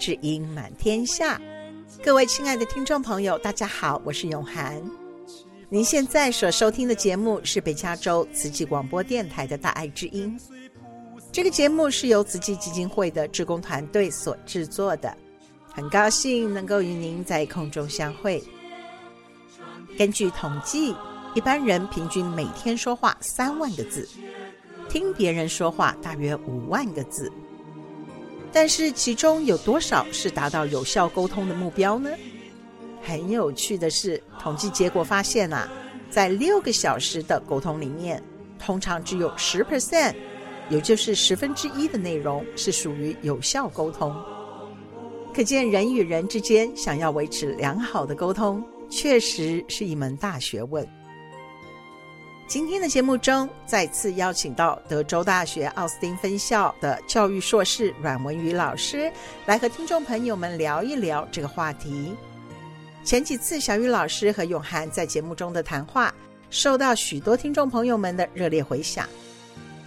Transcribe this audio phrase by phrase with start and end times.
[0.00, 1.38] 知音满天下。
[2.02, 4.82] 各位亲爱的听众朋友，大家好，我是永涵。
[5.68, 10.40] 您现在所收听的节目是北加州慈济广播电台的《大爱之音》。
[11.30, 15.14] 这个节目是由慈济基金会的志工团队所制作的。
[15.70, 18.42] 很高兴能够与您在空中相会。
[19.98, 20.96] 根据统计，
[21.34, 24.08] 一般人平均每天说话三万个字，
[24.88, 27.30] 听别人说话大约五万个字。
[28.52, 32.10] 但是其中有多少是达到有效沟通的目标呢？
[33.02, 35.70] 很有趣的是，统计结果发现啊，
[36.10, 38.22] 在六个小时的沟通里面，
[38.58, 40.14] 通常只有十 percent，
[40.68, 44.14] 也就是十分之一的内容是属于有效沟通。
[45.32, 50.86] 可见人与人之间想要维持良好的沟通，确实是一门大学问。
[52.50, 59.08] 今天的节目中，再次邀请到德州大学奥斯汀分校的教育硕士阮文宇老师，
[59.46, 62.12] 来和听众朋友们聊一聊这个话题。
[63.04, 66.12] 前几次小雨老师和永涵在节目中的谈话，
[66.50, 69.08] 受到许多听众朋友们的热烈回响，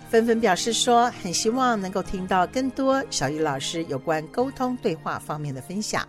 [0.10, 6.08] 纷纷表示说很希望能够听到更多小雨老师有关沟通对话方面的分享。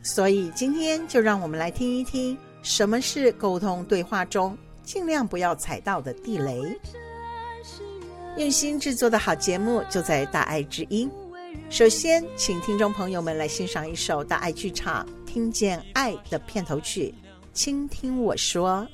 [0.00, 6.78] 所以今天就让我们来听一听，什么是沟通对话中尽量不要踩到的地雷。
[8.38, 11.10] 用心制作的好节目就在大爱之音。
[11.68, 15.04] 首先，请听众朋友们来欣赏一首大爱剧场。
[15.26, 17.12] 听见爱的片头曲，
[17.52, 18.86] 倾听我说。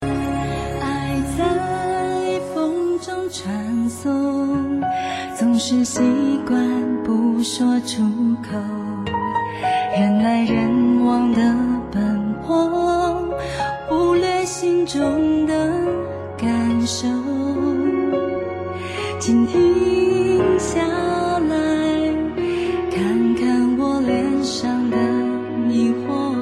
[0.00, 4.82] 爱在风中传送，
[5.34, 6.00] 总是习
[6.46, 8.02] 惯不说出
[8.42, 8.58] 口，
[9.96, 11.40] 人来人往的
[11.90, 13.34] 奔波，
[13.88, 15.52] 忽略心中的
[16.38, 16.48] 感
[16.86, 17.06] 受，
[19.18, 20.80] 静停下
[21.50, 21.54] 来，
[22.90, 24.96] 看看我脸上的。
[25.70, 26.32] 疑惑，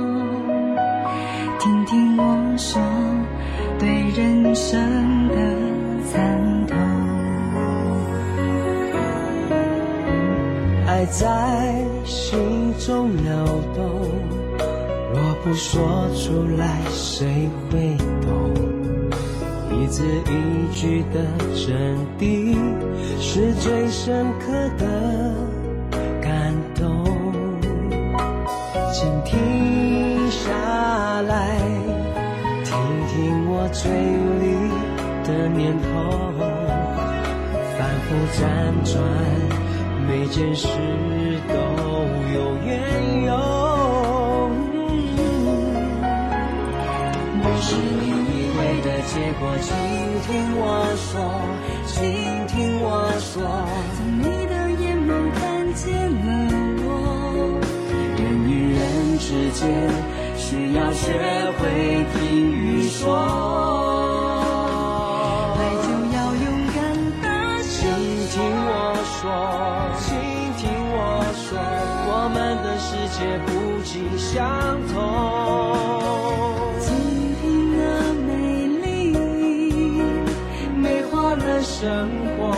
[1.58, 2.80] 听听我说
[3.76, 4.78] 对人生
[5.28, 5.34] 的
[6.08, 6.76] 参透。
[10.86, 13.34] 爱在心中流
[13.74, 13.95] 动，
[15.46, 18.52] 不说出来，谁会懂？
[19.70, 21.22] 一字一句的
[21.54, 22.58] 真谛，
[23.20, 25.32] 是最深刻的
[26.20, 27.04] 感动。
[28.92, 29.06] 请。
[29.22, 30.50] 停下
[31.22, 31.60] 来，
[32.64, 32.74] 听
[33.06, 33.88] 听我嘴
[34.42, 34.44] 里
[35.24, 35.86] 的念头，
[37.78, 38.42] 反复辗
[38.84, 39.00] 转，
[40.08, 40.66] 每件事
[41.48, 41.54] 都
[47.60, 49.68] 是你以为的结果，请
[50.26, 50.62] 听我
[50.96, 51.14] 说，
[51.86, 51.94] 请
[52.46, 52.86] 听我
[53.18, 53.34] 说，
[53.96, 55.08] 从你的眼眸
[55.38, 55.40] 看
[55.74, 56.26] 见了
[56.84, 56.86] 我，
[58.16, 58.84] 人与人。
[59.18, 59.66] 之间
[60.36, 61.04] 需要学
[61.58, 63.16] 会听与说，
[65.56, 66.76] 爱就要勇敢
[67.22, 67.24] 的。
[67.64, 67.74] 请
[68.28, 68.70] 听我
[69.16, 69.24] 说，
[69.98, 70.06] 请
[70.58, 70.96] 听我
[71.34, 71.58] 说，
[72.08, 72.86] 我们的世
[73.18, 73.48] 界不
[73.82, 74.36] 尽相
[74.92, 75.45] 同。
[81.78, 82.08] 生
[82.38, 82.54] 活，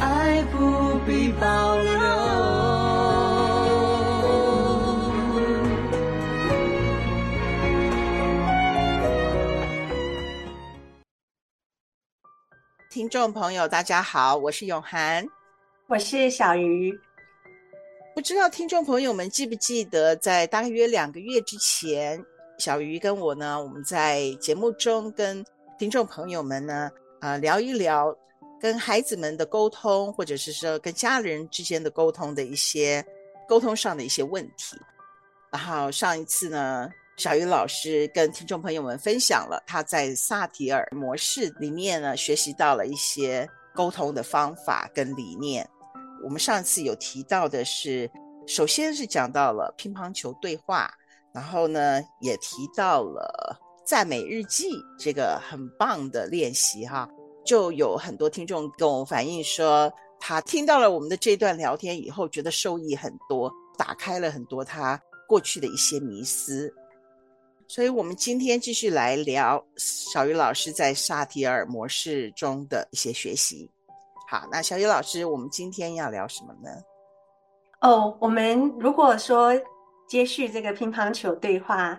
[0.00, 1.92] 爱不必保留。
[12.88, 15.28] 听众朋友，大家好，我是永涵，
[15.86, 16.98] 我是小鱼。
[18.14, 22.24] 不知道听众朋友们记不记得，在大约两个月之前，
[22.56, 25.44] 小鱼跟我呢，我们在节目中跟
[25.78, 26.90] 听众朋友们呢，
[27.20, 28.16] 啊、聊一聊
[28.60, 33.04] 跟孩子们的沟通，或者是说跟家人之间的沟通的一些
[33.48, 34.76] 沟通上的一些问题。
[35.50, 45.68] 然后上一次呢，小鱼老师跟听众朋友们分享了他在萨提尔模式里面呢，学习到了一些沟通的方法跟理念。
[46.22, 48.10] 我们上次有提到的是，
[48.46, 50.92] 首先是讲到了乒乓球对话，
[51.32, 53.56] 然后呢也提到了
[53.88, 54.68] 赞美日记
[54.98, 57.08] 这个很棒的练习哈。
[57.42, 59.90] 就有很多听众跟我反映说，
[60.20, 66.70] 他听到了我们的这段聊天以后，觉得受益很多，打开了很多他过去的一些迷思。
[67.66, 73.70] 所以我们今天继续来聊小鱼老师在萨提尔模式中的一些学习。
[74.28, 76.70] 好，那小鱼老师，我们今天要聊什么呢？
[77.80, 79.50] 哦，我们如果说
[80.06, 81.98] 接续这个乒乓球对话，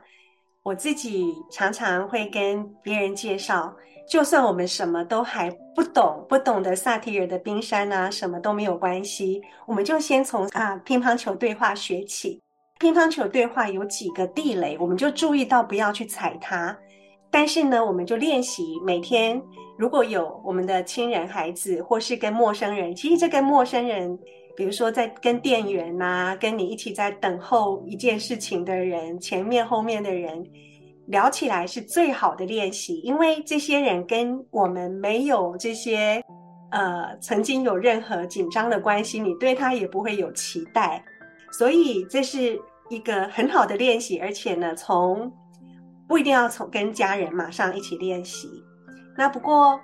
[0.70, 3.74] 我自己常常会跟别人介绍，
[4.08, 12.40] 就算我们什么都还不懂，不懂得萨提尔的冰山啊，什么都没有关系，我们就先从啊乒乓球对话学起。
[12.78, 16.78] 乒乓球对话有几个地雷，我们就注意到不要去踩它。
[17.32, 19.42] 但是呢，我们就练习每天，
[19.76, 24.16] 如果有我们的亲人、孩子，或是跟陌生人，其实这跟陌生人。
[24.60, 30.46] 比如说，在跟店员呐、跟你一起在等候一件事情的人，前面后面的人
[31.08, 36.22] 聊起来是最好的练习，因为这些人跟我们没有这些
[36.72, 41.02] 呃曾经有任何紧张的关系，你对他也不会有期待，
[41.54, 42.60] 所以这是
[42.90, 45.32] 一个很好的练习，而且呢，从
[46.06, 48.50] 不一定要从跟家人马上一起练习，
[49.18, 49.80] 那不过。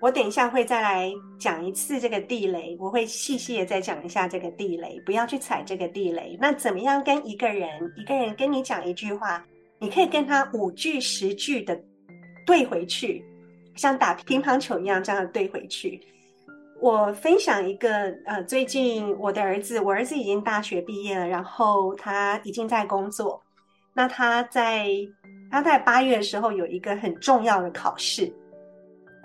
[0.00, 6.38] 我等一下会再来讲一次这个地雷，我会细细的再讲一下这个地雷，不要去踩这个地雷。
[6.40, 9.44] 那怎么样跟一个人，一个人跟你讲一句话，
[9.78, 11.78] 你可以跟他五句十句的
[12.46, 13.22] 对回去，
[13.76, 16.00] 像打乒乓球一样这样对回去。
[16.80, 23.38] 我分享一个，呃，最近我的儿子，我儿子已经大学毕业了，然后他已经在工作。
[23.92, 24.88] 那他在
[25.50, 28.32] 他在八月的时候有一个很重要的考试。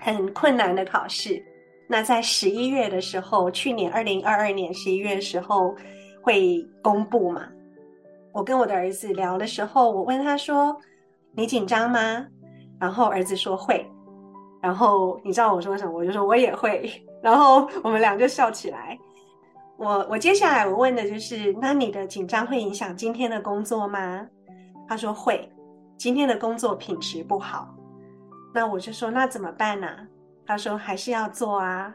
[0.05, 1.43] 很困难的考试，
[1.87, 5.73] 那在十一月的时候，去年二零二二年十一月的时候
[6.21, 7.47] 会公布嘛？
[8.31, 10.77] 我跟我的儿子聊的时候，我问他说
[11.33, 12.23] ：“你紧张吗？”
[12.79, 13.83] 然后儿子说会。
[14.61, 15.91] 然后你知道我说什么？
[15.91, 16.87] 我就说我也会。
[17.23, 18.95] 然后我们俩就笑起来。
[19.77, 24.23] 我我接下来我问的就是：那你的紧张会影响今天的工作吗？
[24.87, 25.49] 他说会，
[25.97, 27.75] 今天的工作品质不好。
[28.55, 30.07] 那我就说，那怎么办呢？
[30.47, 31.93] 他说还是要做啊。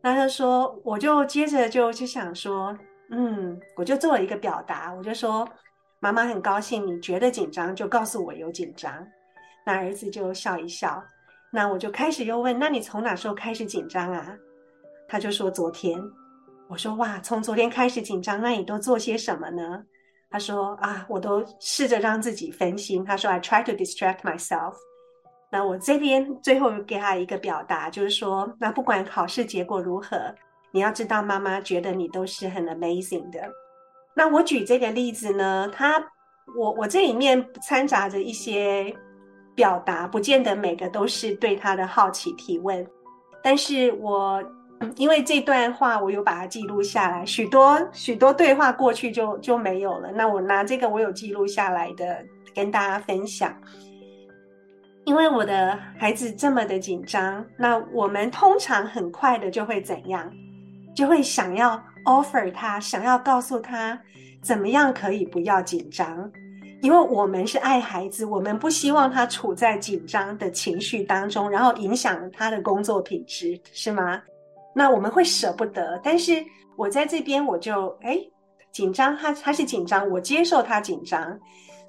[0.00, 2.78] 那他说，我就接着就就想说，
[3.10, 5.44] 嗯，我就做了一个表达，我就说，
[5.98, 9.04] 妈妈很高兴你觉得紧张，就告诉我有紧张。
[9.66, 11.02] 那儿子就笑一笑。
[11.52, 14.36] 那我就开始又问，那你从哪时候开始紧张啊？
[15.08, 16.00] 他就说昨天。
[16.68, 19.82] 我说哇，从昨天开始紧张，那你都做些什么呢？
[20.30, 23.04] 他说啊，我都试着让自己分心。
[23.04, 24.76] 他说 I try to distract myself。
[25.52, 30.16] 那我这边最后给他一个表达，就是说，那不管考试结果如何，
[30.70, 33.40] 你要知道妈妈觉得你都是很 amazing 的。
[34.14, 36.00] 那我举这个例子呢，他
[36.56, 38.94] 我我这里面掺杂着一些
[39.56, 42.86] 表达，不见得每个都是对他的好奇提问，
[43.42, 44.42] 但是我
[44.96, 50.12] 因为这段话我有把它记录下来，许多许多对话过去就就没有了。
[50.12, 52.24] 那我拿这个我有记录下来的
[52.54, 53.52] 跟大家分享。
[55.04, 60.30] 因为我的孩子这么的紧张，那我们通常很快的就会怎样？
[60.94, 63.98] 就会想要 offer 他，想要告诉他
[64.42, 66.30] 怎么样可以不要紧张。
[66.82, 74.20] 因为我们是爱孩子，我们不希望他处在紧张的情绪当中，然后影响他的工作品质，是吗？
[74.74, 76.00] 那我们会舍不得。
[76.02, 76.42] 但是
[76.76, 78.30] 我在这边，我就诶
[78.72, 81.38] 紧张，他他是紧张，我接受他紧张。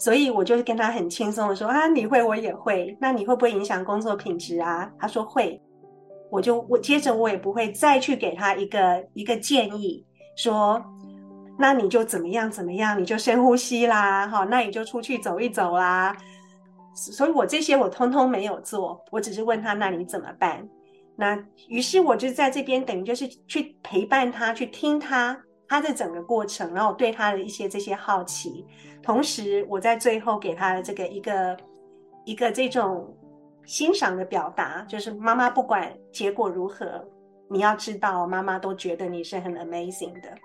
[0.01, 4.91] 所以我就跟他很轻松的说啊，你会我也会，那你会不会影响工作品质啊？
[4.97, 5.61] 他说会，
[6.31, 10.03] 我就我接着我也不会再去给他一个一个建议，
[10.35, 10.83] 说
[11.59, 16.17] 那你就怎么样怎么样，你就深呼吸啦，好，那你就出去走一走啦。
[16.95, 20.67] 所以我这些我通通没有做，我只是问他，那你怎么办？
[21.15, 25.39] 那于是我就在这边等于就是去陪伴他，去听他。
[25.71, 28.67] 他的整个过程，然后对他的一些这些好奇，
[29.01, 31.57] 同时我在最后给他的这个一个
[32.25, 33.15] 一个这种
[33.65, 37.07] 欣赏的表达，就是妈妈不管结果如何，
[37.49, 40.37] 你要知道妈妈都觉得你是很 amazing 的。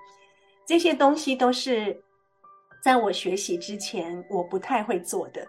[0.65, 2.01] 这些东西都是
[2.85, 5.45] 在我学习之前我不太会做的。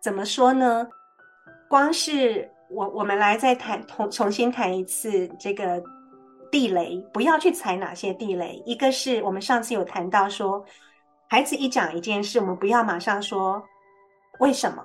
[0.00, 0.86] 怎么说呢？
[1.66, 5.82] 光是我我们来再谈，重重新谈一次这个。
[6.50, 8.62] 地雷，不要去踩哪些地雷。
[8.64, 10.64] 一个是我们上次有谈到说，
[11.28, 13.62] 孩子一讲一件事，我们不要马上说
[14.40, 14.82] 为什么。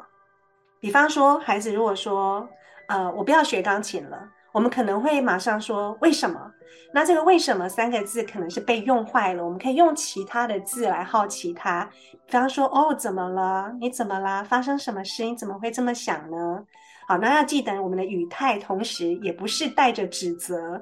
[0.79, 2.47] 比方说，孩子如果说，
[2.87, 6.51] 呃，我不要学钢琴了，我们可能会马上说为什么？
[6.93, 11.89] 那这个为什么三个字可能是被用坏了，我们可以用其他的字来好奇他。
[12.25, 13.73] 比方说，哦，怎么了？
[13.79, 14.43] 你怎么啦？
[14.43, 15.23] 发生什么事？
[15.23, 16.63] 你怎么会这么想呢？
[17.07, 20.81] 好，那要记得我们的语态，同时也不是带着指责。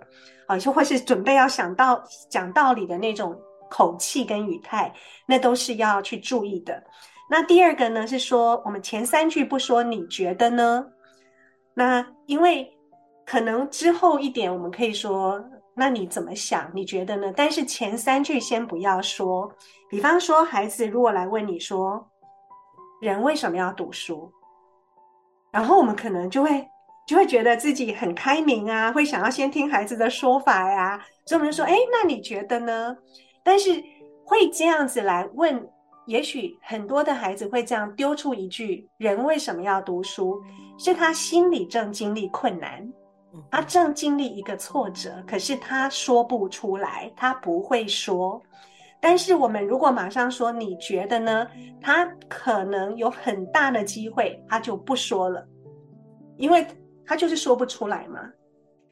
[0.51, 3.39] 啊，就或是准备要想到讲道理的那种
[3.69, 4.93] 口气跟语态，
[5.25, 6.83] 那都是要去注意的。
[7.29, 10.85] 那第二个呢是说，我们前三句不说，你觉得呢？
[11.73, 12.69] 那因为
[13.25, 15.41] 可能之后一点我们可以说，
[15.73, 16.69] 那你怎么想？
[16.73, 17.31] 你觉得呢？
[17.33, 19.49] 但是前三句先不要说。
[19.89, 22.05] 比方说，孩子如果来问你说，
[22.99, 24.29] 人为什么要读书？
[25.49, 26.67] 然后我们可能就会
[27.07, 31.03] 就会觉得自己很开明啊，会想要先听孩子的说法呀。
[31.25, 32.95] 所以我们就说，哎，那你觉得呢？
[33.43, 33.71] 但是
[34.25, 35.67] 会这样子来问。
[36.07, 40.41] 也许很多的孩子会这样丢出一句：“人为什么要读书？
[40.77, 42.91] 是他心里正经历困难，
[43.51, 48.41] 他正经历一个挫折，可是他说不出来，他不会说。
[48.99, 51.47] 但是我们如果马上说，你觉得呢？
[51.79, 55.47] 他可能有很大的机会，他就不说了，
[56.35, 56.65] 因为
[57.05, 58.19] 他就是说不出来嘛。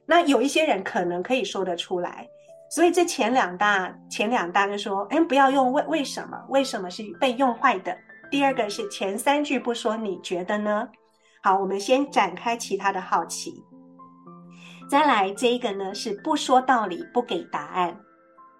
[0.06, 2.28] 那有一些人可能可以说得出来。”
[2.72, 6.39] 所以这前两大，前两大就说，哎，不要用为为什么？
[6.50, 7.98] 为什么是被用坏的？
[8.30, 10.88] 第二个是前三句不说，你觉得呢？
[11.42, 13.51] 好，我们先展开其他的好奇。
[14.88, 17.98] 再来这一个呢，是不说道理，不给答案。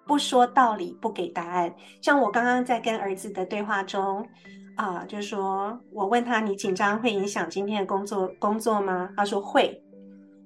[0.08, 1.72] 不说道理，不给答案。
[2.02, 4.26] 像我刚刚在跟儿子的对话中，
[4.80, 9.10] 啊、就是说我问他，你紧张会影响今天的工作工作吗？
[9.14, 9.78] 他说会。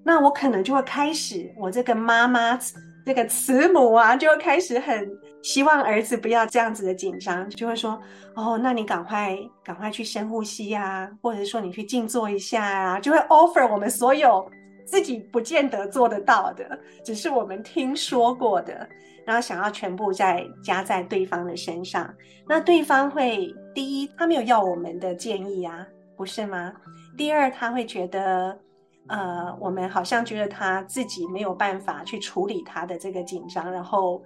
[0.02, 2.58] 那我可能就会开始，我这个妈妈。
[3.06, 5.06] 这个慈母啊，就会开始很
[5.42, 8.00] 希望儿子不要这样子的紧张，就会说
[8.34, 14.50] ：“哦，那你赶快赶快去深呼吸呀，或者说你去静坐一下呀。”就会 offer 我们所有
[14.86, 18.88] 自己不见得做得到的，只是我们听说过的，
[19.26, 22.12] 然后想要全部再加在对方的身上。
[22.48, 26.72] 那对方会第一，他没有要我们的建议啊，不是吗？
[27.16, 28.58] 第二，他会觉得。
[29.06, 34.22] 呃，我们好像觉得他自己没有办法去处理他的这个紧张，然后，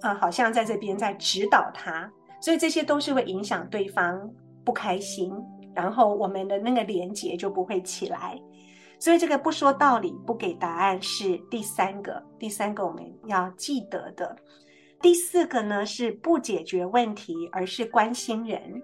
[0.00, 2.08] 呃，好像在这边在指导他，
[2.40, 4.30] 所以这些都是会影响对方
[4.64, 5.34] 不开心，
[5.74, 8.40] 然后我们的那个连结就不会起来。
[8.98, 14.36] 所以这个不说道理、不给答案是第三个，第三个我们要记得的。
[15.00, 18.82] 第四个呢是不解决问题，而是关心人。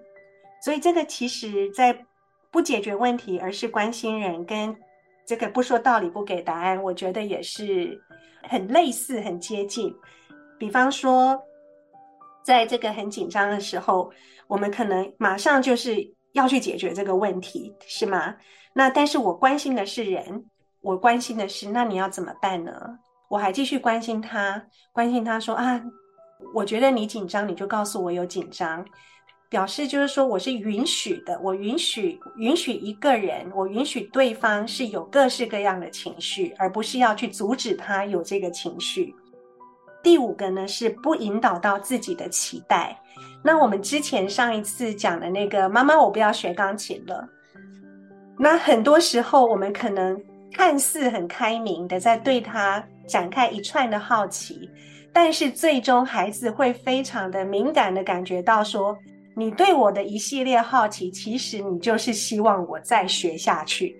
[0.63, 2.07] 所以这个其实在
[2.51, 4.77] 不解决问题，而是关心人跟。
[5.25, 7.97] 这个不说道理，不给答案，我觉得也是
[8.43, 9.95] 很类似、很接近。
[10.59, 11.41] 比方说，
[12.45, 14.11] 在这个很紧张的时候，
[14.49, 18.35] 我们可能马上就是要去解决这个问题，是吗？
[18.75, 20.45] 那但是我关心的是人，
[20.81, 22.73] 我关心的是，那你要怎么办呢？
[23.29, 25.83] 我还继续关心他，关心他说啊，
[26.55, 28.85] 我觉得你紧张，你就告诉我有紧张。
[29.49, 39.15] 表示就是说，我是允许的，我允许允许一个人，我允许对方是有各式各样的情绪，而不是要去阻止他有这个情绪。
[40.03, 42.99] 第五个呢，是不引导到自己的期待。
[43.45, 47.29] 那我们之前上一次讲的那个妈妈，我不要学钢琴了。
[48.39, 50.21] 那很多时候，我们可能
[50.53, 54.69] 看似很开明的在对他展开一串的好奇，
[55.13, 58.97] 但是最终孩子会非常的敏感的感觉到说。
[59.35, 63.97] 你对我的一系列好奇，其实你就是希望我再学下去。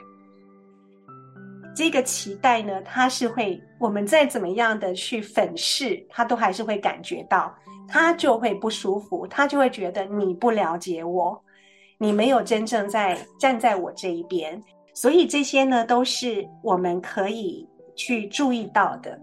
[1.75, 7.51] 这个期待呢，他是会，我们再怎么样的去粉饰，他都还是会感觉到，
[7.89, 11.43] 他就会不舒服，他就会觉得你不了解我，
[12.03, 14.61] 你没有真正在站在我这一边。
[14.93, 19.17] 所以这些呢，都是我们可以去注意到的。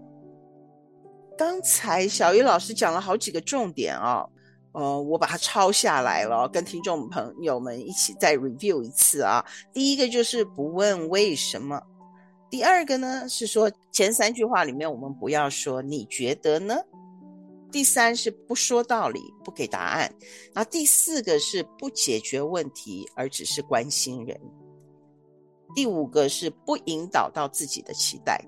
[1.36, 4.30] 刚才小鱼老师讲了好几个重点啊、哦。
[4.72, 9.44] 呃，我把它抄下来了，跟听众朋友们一起再 review 一次啊。
[9.74, 11.78] 第一个就是不问为什么，
[12.48, 16.76] 第二个呢是说前三句话里面我们不要说你觉得呢？
[17.70, 20.12] 第三是不说道理，不给答案。
[20.52, 24.40] 那第四个是不解决问题，而只是关心人。
[25.74, 28.44] 第五个是不引导到自己的期待。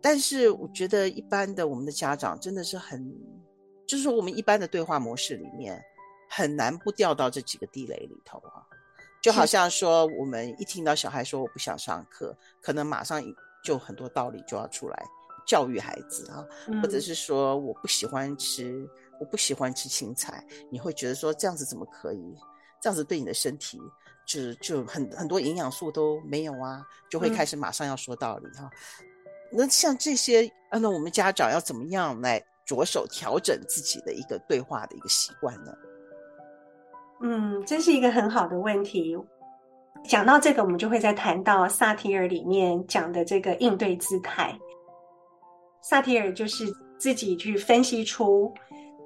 [0.00, 3.14] 但是我觉得一般的我们的家长真的是很。
[3.88, 5.80] 就是说，我们一般的对话模式里面，
[6.28, 8.66] 很难不掉到这几个地雷里头啊。
[9.22, 13.22] 就好像说，我们一听到小孩说我不想上课，可能马上
[13.62, 15.04] 就很多道理就要出来
[15.46, 16.44] 教育孩子啊，
[16.82, 18.86] 或者是说我不喜欢吃，
[19.20, 22.34] 我不喜欢吃青菜，你会觉得说这样子怎么可以？
[22.82, 23.80] 这样子对你的身体
[24.26, 28.68] 就就很很多营养素都没有啊，就会开始马上要说道理哈。
[29.50, 32.44] 那像这些，那我们家长要怎么样来？
[32.66, 35.72] 着手调整自己的一个对话的一个习惯呢？
[37.22, 39.16] 嗯，这是一个很好的问题。
[40.08, 44.52] 讲到这个，我们就会再谈到萨提尔里面讲的这个应对姿态。
[45.88, 46.64] 萨提尔就是
[46.98, 48.52] 自己去分析出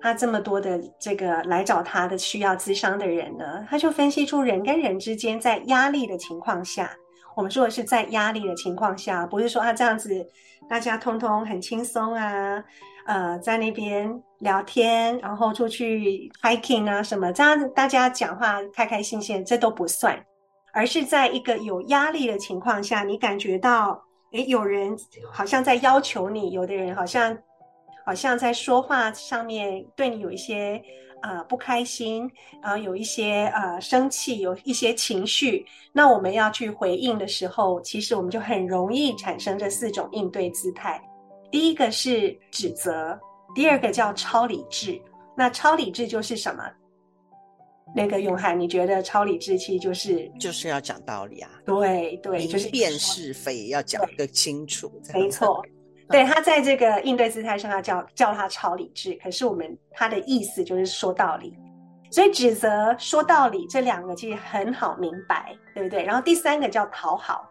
[0.01, 6.91] 他这么多的这个来找他的需要咨商的人呢，他就分析出人跟人之间在压力的情况下，
[7.37, 10.27] 我们说的是在压力的情况下，不是说他这样子
[10.71, 12.65] 大家通通很轻松啊，
[13.05, 20.19] 呃，在那边聊天，然后出去 hiking 啊什么，这样大家讲话开开心心，这都不算，
[20.73, 24.03] 而是在一个有压力的情况下，你感觉到。
[24.33, 24.97] 诶，有人
[25.33, 27.37] 好像在要求你，有的人好像
[28.07, 30.81] 好像在说话上面对你有一些
[31.23, 32.31] 呃不开心，
[32.63, 35.67] 然后有一些呃生气，有一些情绪。
[35.93, 41.01] 那我们要去回应的时候，其实我们就很容易产生这四种应对姿态。
[41.51, 43.19] 第一个是指责，
[43.55, 45.01] 第二个叫超理智。
[45.37, 46.63] 那超理智就是什么？
[47.94, 51.50] 那个永涵，你觉得超理智其实就是就是要讲道理啊？
[51.64, 54.90] 对对，就是辨是非要讲个清楚。
[55.12, 55.62] 没错，
[56.09, 61.56] 对，他在这个应对姿态上，他叫叫他超理智，可是我们他的意思就是说道理，
[62.11, 66.04] 所以指责、说道理这两个其实很好明白，对不对？
[66.04, 67.44] 然后第三个叫讨好，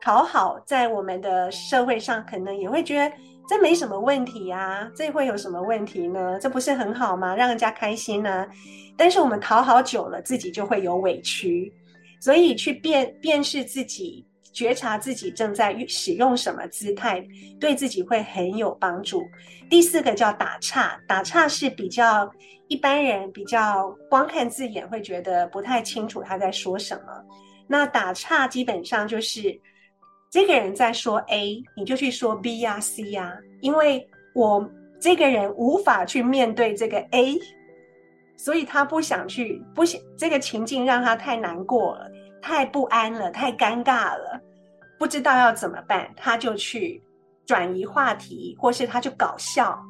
[0.00, 3.14] 讨好在我们的社会上可能也会觉得
[3.46, 6.38] 这没什么问题呀，这会有什么问题呢？
[6.40, 7.36] 这不是很好吗？
[7.36, 8.46] 让人家开心呢？
[8.96, 11.72] 但是我们讨好久了，自己就会有委屈，
[12.20, 17.22] 所以去辨辨识自己，觉察自己正在使用什么姿态，
[17.60, 19.22] 对自己会很有帮助。
[19.68, 22.30] 第四个叫打岔，打岔是比较
[22.68, 27.22] 一般人比较光看字眼会觉得不太清楚他在说什么。
[27.66, 29.58] 那打岔基本上就是
[30.34, 34.68] 这个人在说 A，你就去说 B 呀、C 呀，因为我
[35.00, 37.38] 这个人无法去面对这个 A。
[38.36, 42.10] 所以他不想去，不想这个情境让他太难过了，
[42.42, 44.40] 太不安了，太尴尬了，
[44.98, 47.00] 不知道要怎么办，他就去
[47.46, 49.80] 转移话题，或是他就搞笑，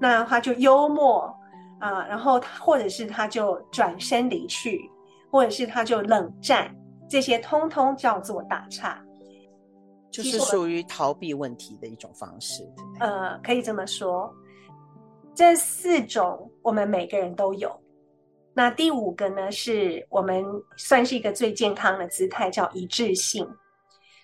[0.00, 1.32] 那他就幽默
[1.78, 4.90] 啊、然后他或者是他就转身离去，
[5.30, 6.74] 或者是他就冷战，
[7.08, 9.00] 这些通通叫做打岔，
[10.14, 12.62] 就是属于逃避问题的一种方式。
[13.00, 14.32] 呃，可以这么说，
[15.34, 17.74] 这四种我们每个人都有。
[18.54, 20.44] 那第五个呢，是我们
[20.76, 23.44] 算是一个最健康的姿态，叫一致性。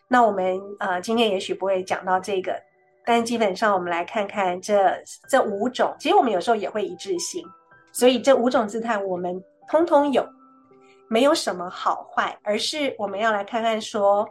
[0.06, 2.54] 那我们呃今天也许不会讲到这个，
[3.04, 4.96] 但基本上我们来看看这
[5.28, 7.44] 这五种，其实我们有时候也会一致性。
[7.92, 10.24] 所以这五种姿态我们通通有，
[11.08, 14.28] 没有什么好坏，而是我们要来看看说，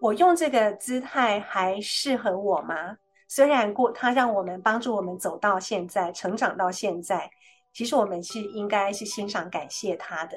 [0.00, 2.96] 我用这个姿态还适合我吗？
[3.26, 7.30] 虽然过他让我们帮助我们走到现在，成长到现在。
[7.72, 10.36] 其实我们是应该是欣赏、感谢他的，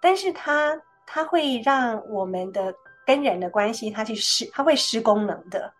[0.00, 2.72] 但是他他会让我们的
[3.06, 5.72] 跟人的关系，他去失，他会失功能的。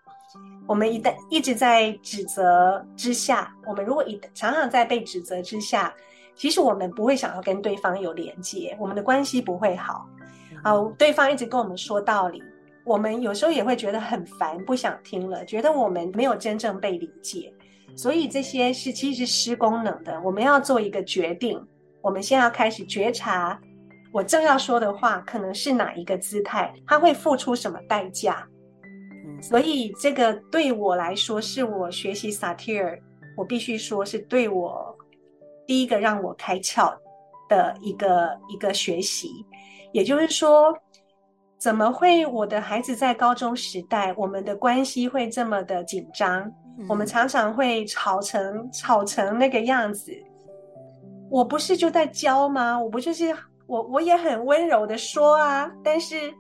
[0.66, 5.94] 我们一旦一直在指责之下，我们如果一常常在被指责之下，
[6.34, 10.06] 其实我们不会想要跟对方有连接，我们的关系不会好。
[10.62, 12.42] 啊，对方一直跟我们说道理，
[12.87, 17.53] 我们有时候也会觉得很烦，不想听了，觉得我们没有真正被理解。
[17.96, 20.20] 所以这些是其实是失功能的。
[20.22, 21.61] 我们要做一个决定，
[22.01, 23.59] 我们先要开始觉察，
[24.12, 28.46] 我正要说的话可能是哪一个姿态，它会付出什么代价。
[29.42, 32.99] 所以这个对我来说，是我学习萨提尔，
[33.37, 34.96] 我必须说是对我
[35.66, 36.94] 第一个让我开窍
[37.49, 39.29] 的一个一个学习。
[39.92, 40.77] 也就是说，
[41.58, 46.52] 怎么会我的孩子在高中时代，我们的关系会这么的紧张？
[46.88, 50.12] 我们常常会吵成吵成那个样子，
[51.30, 52.78] 我不是就在教吗？
[52.78, 53.34] 我不就是
[53.66, 56.32] 我我也很温柔的说啊，但是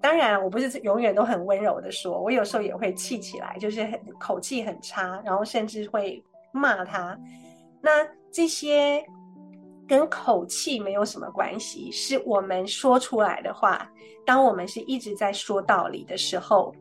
[0.00, 7.18] 当然我不是永远都很温柔的说，我有时候也会气起来，就是很口气很差，然后甚至会骂他。
[7.82, 7.90] 那
[8.30, 9.04] 这些
[9.88, 13.90] 跟口气没有什么关系，是我们说出来的话。
[14.26, 16.74] 当我们是一直在说道理的时候，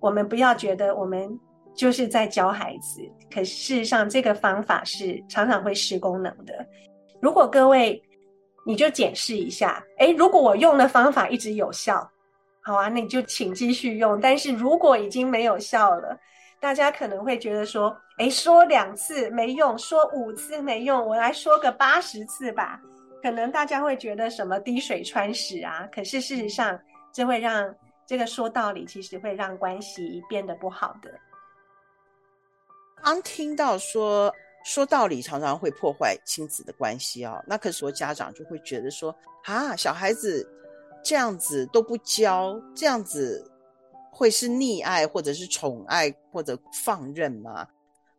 [0.00, 1.38] 我们不要觉得我们。
[1.76, 6.66] 就是在教孩子，可事实上这个方法是常常会失功能的。
[7.20, 8.02] 如果各位，
[8.64, 12.10] 你就检视一下，诶，如果我用的方法一直有效，
[12.62, 14.18] 好啊，那你就请继续用。
[14.18, 16.18] 但是如果已经没有效了，
[16.58, 22.80] 大家可能会觉得说，诶，说两次没用，说五次没用，我来说个八十次吧。
[23.22, 26.78] 可能大家会觉得什么滴水穿石啊，可是事实上，
[27.12, 27.74] 这会让
[28.06, 31.10] 这个说道理，其实会让关系变得不好的。
[33.02, 34.32] 刚听到说
[34.64, 40.48] 说道理常常会破坏亲子的关系哦，那可是说家长就会觉得说啊，小孩子
[41.04, 43.50] 这样子都不教，这样子
[44.10, 47.66] 会是溺爱或者是宠爱或者放任吗？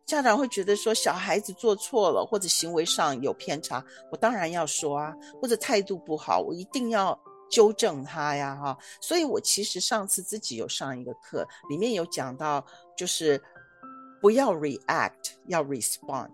[0.08, 7.16] 家长会觉得说小孩子做错了，或者行为上有偏差，我当然要说啊，或者态度不好，我一定要
[7.50, 8.76] 纠正他呀，哈。
[9.02, 12.64] 所以我其实上次自己有上一个课，里面有讲到，
[12.96, 13.38] 就是
[14.22, 16.30] 不要 react，要 respond。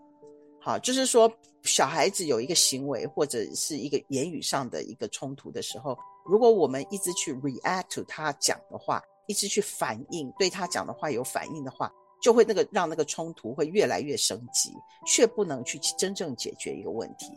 [0.60, 1.28] 好，就是说
[1.64, 11.90] 小孩子有一个行为或者是一个言语上的一个冲突的时候，如果我们一直去 react to 他讲的话，一直去反应，对他讲的话有反应的话。
[12.24, 14.72] 就会那个让那个冲突会越来越升级，
[15.06, 17.30] 却不能去真正解决一个问题，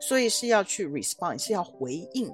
[0.00, 2.32] 所以是要去 respond，是要回应。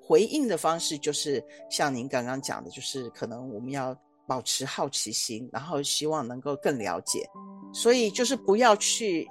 [0.00, 3.92] 回应的方式就是像您刚刚讲的，就是可能我们要
[4.24, 7.28] 保持好奇心，然后希望能够更了解。
[7.74, 9.28] 所以就是不要去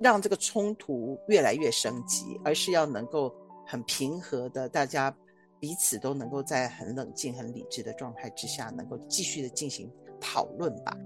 [0.00, 3.32] 让这个冲突越来越升级，而是要能够
[3.64, 5.16] 很平和的，大家
[5.60, 9.88] 彼此都能够在很冷静、很理智的状态之下，能够继续的进行
[10.20, 10.96] 讨论吧。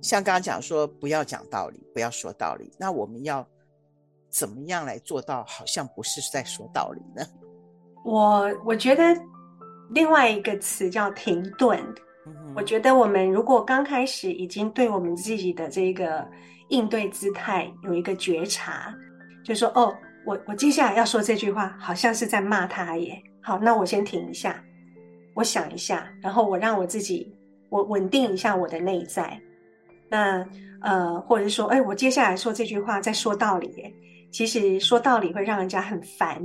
[0.00, 2.70] 像刚刚讲说，不要讲道理，不要说道理。
[2.78, 3.46] 那我们要
[4.30, 7.26] 怎么样来做到，好像不是在说道理呢？
[8.04, 9.02] 我我觉得
[9.90, 11.78] 另外一个词叫停顿。
[12.26, 12.54] 嗯。
[12.54, 16.26] 我觉得我们如果刚开始已经对我们自己的这个
[16.68, 18.94] 应对姿态有一个觉察，
[19.44, 23.20] 就说哦，我我接下来要说这句话，好像是在骂他耶。
[23.42, 24.62] 好，那我先停一下，
[25.34, 27.34] 我想一下，然后我让我自己
[27.68, 29.40] 我稳定一下我的内在。
[30.10, 30.44] 那
[30.80, 33.70] 呃，或者是说，哎，我接下来说这句话在说道理，
[34.30, 36.40] 其实说道理会让人家很烦。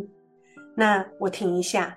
[0.75, 1.95] 那我停一下，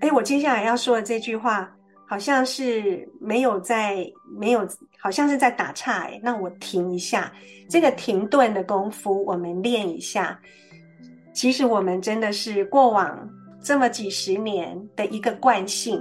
[0.00, 1.70] 哎，我接下来要说的这句话
[2.06, 4.06] 好像是没有在，
[4.38, 4.66] 没有，
[4.98, 7.32] 好像是在打岔，哎，那我停一下，
[7.68, 10.38] 这个停顿的功夫我们练一下。
[11.32, 13.28] 其实我们真的是过往
[13.60, 16.00] 这么几十年的一个惯性，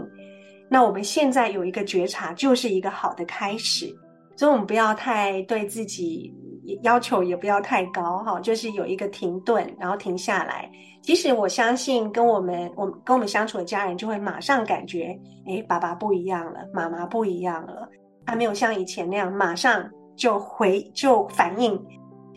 [0.70, 3.92] 那我们现在有一个觉察，就是一个好的开始。
[4.36, 6.34] 所以我们不要太对自己
[6.82, 10.70] 要求，也不要太高哈，就是有一个停顿，然后停下来。
[11.02, 17.90] 其实我相信，跟我们我跟我们相处的家人就会马上感觉，诶，爸爸不一样了，妈妈不一样了，
[18.26, 21.80] 他没有像以前那样马上就回就反应。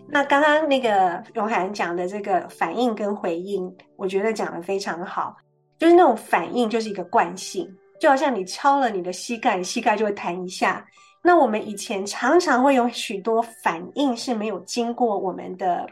[0.09, 5.35] 那刚刚那个永涵讲的这个反应跟回应，我觉得讲得非常好，
[5.79, 7.69] 就是那种反应就是一个惯性，
[8.01, 10.85] 就好像你敲了你的膝盖，膝盖就会弹一下。
[11.27, 15.85] 那我们以前常常会有许多反应是没有经过我们的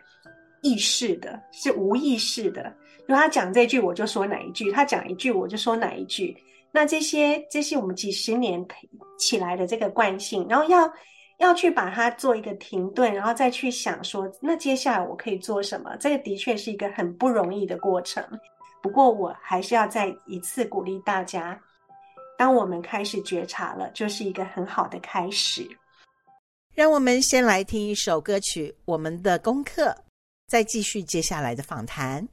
[0.62, 2.72] 意识的，是无意识的。
[3.00, 6.36] 如果他讲这句，我就说哪一句；他讲一句，我就说哪一句。
[6.70, 10.88] 那这些这些我们几十年培起来的这个惯性，然后要
[11.38, 15.96] 要去把它做一个停顿，然后再去想说，那接下来我可以做什么？
[15.98, 18.24] 这个的确是一个很不容易的过程。
[18.80, 21.60] 不过我还是要再一次鼓励大家。
[22.36, 25.68] 当我们开始觉察了，就是一个很好的开始。
[26.72, 29.96] 让我们先来听一首歌曲，我们的功课，
[30.48, 32.26] 再继续接下来的访谈。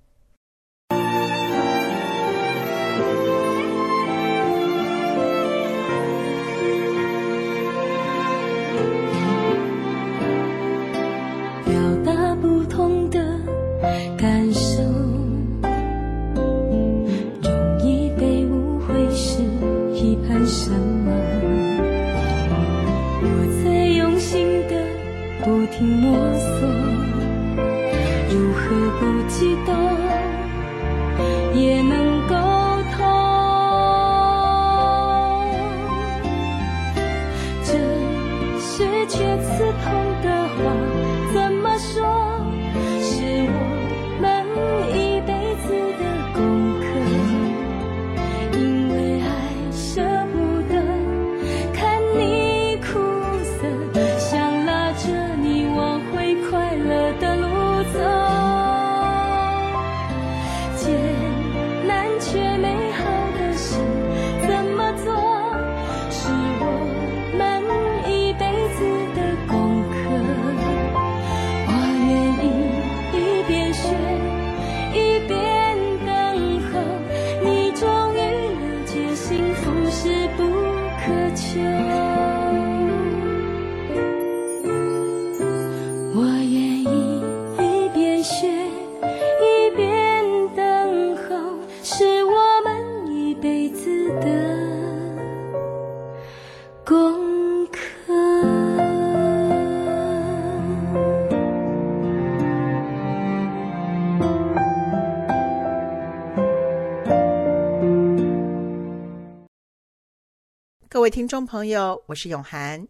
[111.02, 112.88] 各位听众朋友，我是永涵。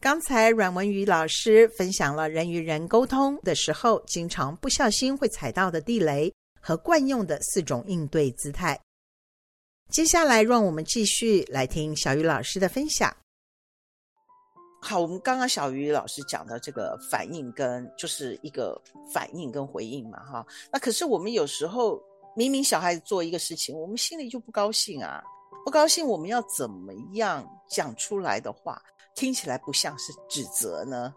[0.00, 8.80] 刚才阮文瑜老师分享了人与人沟通的时候，经常不小心会踩到的地雷和惯用的四种应对姿态。
[9.90, 13.14] 接下来，让我们继续来听小鱼老师的分享。
[14.80, 18.80] 好，我们刚刚小鱼老师讲的这个反应跟就是一个
[19.12, 20.46] 反应跟回应嘛，哈。
[20.72, 22.02] 那可是我们有时候
[22.34, 25.22] 明明小孩子做一个事情，我们心里就不高兴啊，
[25.64, 28.80] 不高兴，我们要怎么样讲出来的话？
[29.14, 31.12] 听起来不像是指责呢，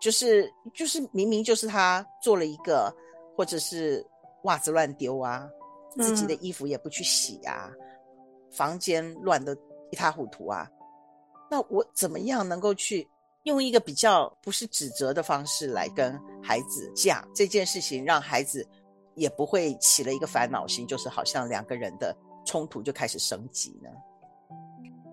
[0.00, 2.94] 就是就是明明就是他做了一个，
[3.36, 4.06] 或者是
[4.44, 5.48] 袜子乱丢啊，
[5.96, 7.78] 自己的衣服也不去洗啊，嗯、
[8.52, 9.56] 房间乱的
[9.90, 10.68] 一塌糊涂啊，
[11.50, 13.08] 那我怎么样能够去
[13.44, 18.64] 用一个比较不是指责的方式来跟孩子讲这件事情，让孩子
[19.16, 22.14] 也不会起了一个烦恼心，就是好像两个人的
[22.50, 23.88] 冲突就开始升级呢？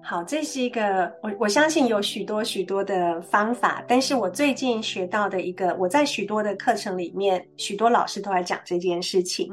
[0.01, 9.47] 好，这是一个我我相信有许多许多的方法，但是我最近学到的一个，我在许多的课程里面，许多老师都在讲这件事情，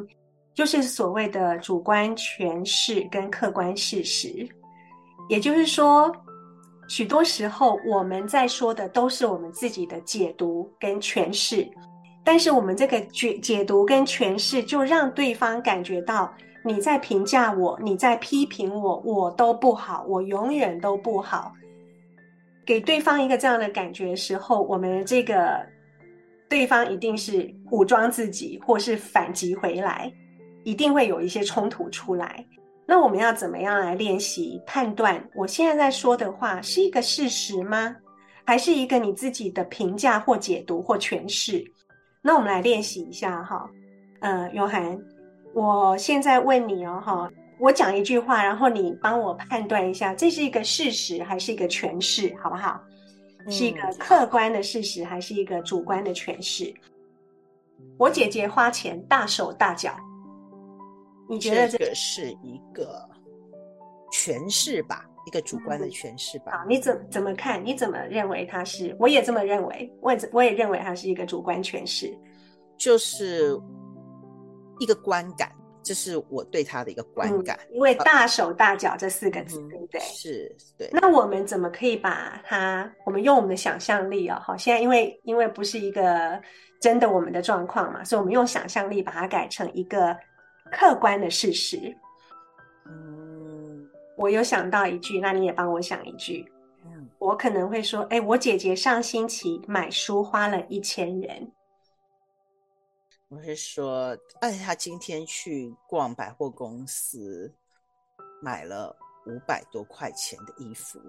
[0.54, 4.48] 就是所谓的主观诠释跟客观事实。
[5.28, 6.10] 也就是说，
[6.88, 11.68] 许多时候我们在说的都是我们自己的解读跟诠释，
[12.24, 16.32] 但是我们这个解解读跟诠释，就让对方感觉到。
[16.66, 21.52] 你在评价我，你在批评我，我都不好，我永远都不好。
[22.64, 25.60] 给对方一个这样的感觉的时候，我们这个
[26.48, 30.10] 对方一定是武装自己，或是反击回来，
[30.62, 32.42] 一定会有一些冲突出来。
[32.86, 35.22] 那我们要怎么样来练习判断？
[35.34, 37.94] 我现在在说的话是一个事实吗？
[38.46, 41.62] 还是一个你自己的评价或解读或诠释？
[42.22, 43.68] 那我们来练习一下哈。
[44.20, 44.98] 呃，永涵。
[45.54, 52.80] 我现在问你哦，哈，我讲一句话，然后你帮我判断一下，这是一个事实还是一个诠释，好不好？
[53.46, 56.74] 嗯，是一个客观的事实还是一个主观的诠释？
[57.96, 59.94] 我姐姐花钱大手大脚，
[61.28, 63.08] 你觉得这个是一个
[64.12, 65.04] 诠释吧？
[65.24, 66.50] 一个主观的诠释吧？
[66.58, 67.64] 好，你怎怎么看？
[67.64, 68.96] 你怎么认为它是？
[68.98, 72.12] 我也这么认为，我也我也认为它是一个主观诠释，
[72.76, 73.56] 就是。
[74.78, 75.50] 一个观感，
[75.82, 77.58] 这是我对他的一个观感。
[77.70, 80.00] 嗯、因为大手大脚这四个字，嗯、对不对？
[80.00, 80.88] 是，对。
[80.92, 82.90] 那我们怎么可以把它？
[83.04, 86.40] 我们用我们的想象力啊、哦，好，现在因为因为不是一个
[86.80, 90.16] 真的我们的状况嘛，所以我们用想象力把它改成一个
[90.72, 91.78] 客观的事实。
[92.86, 96.44] 嗯，我有想到一句，那你也帮我想一句。
[96.86, 101.46] 嗯，我可能会说，哎，我姐姐上星期买书花了一千元。
[103.30, 107.52] 我是说，哎，他今天去逛百货公司，
[108.40, 108.94] 买了
[109.26, 111.00] 五百多块钱的衣服。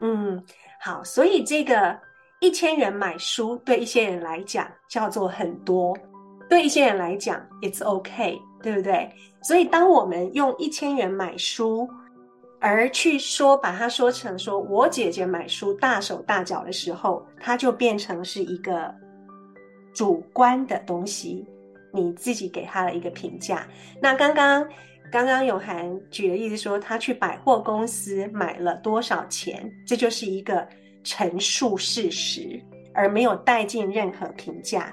[0.00, 0.42] 嗯，
[0.80, 1.96] 好，所以这个
[2.40, 5.96] 一千元买书对一些人来讲叫做很多，
[6.48, 9.08] 对一些人来讲 it's OK，对不对？
[9.42, 11.88] 所以当我们用一千元买书，
[12.58, 18.92] 而去说把它说成说我姐姐买书大手大脚的时候，它就变成是一个
[19.94, 21.46] 主观的东西。
[21.92, 23.66] 你自己给他的一个评价。
[24.00, 24.64] 那刚刚
[25.10, 30.64] 刚刚永涵举的例子说，他去百货公司买了多少钱，这就是一个
[31.02, 32.62] 陈述事实，
[32.94, 34.92] 而没有带进任何评价。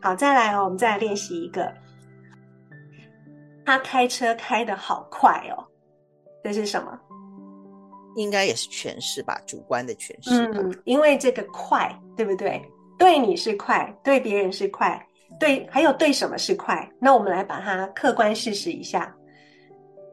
[0.00, 1.72] 好，再来哦，我们再来练习一个。
[3.64, 5.64] 他开车开的好快哦，
[6.42, 6.98] 这是什么？
[8.16, 10.44] 应该也是诠释吧，主观的诠释。
[10.54, 12.60] 嗯，因为这个快，对不对？
[13.02, 15.04] 对你是快，对别人是快。
[15.40, 16.88] 对，还有对什么是快？
[17.00, 19.12] 那我们来把它客观事实一下。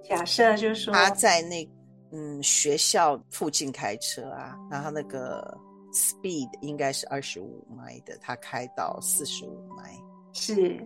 [0.04, 1.70] 假设就是说他在那
[2.12, 5.56] 嗯学校附近开车啊，然后那个
[5.94, 9.96] speed 应该是二十五迈的，他开到四十五迈。
[10.34, 10.84] 是，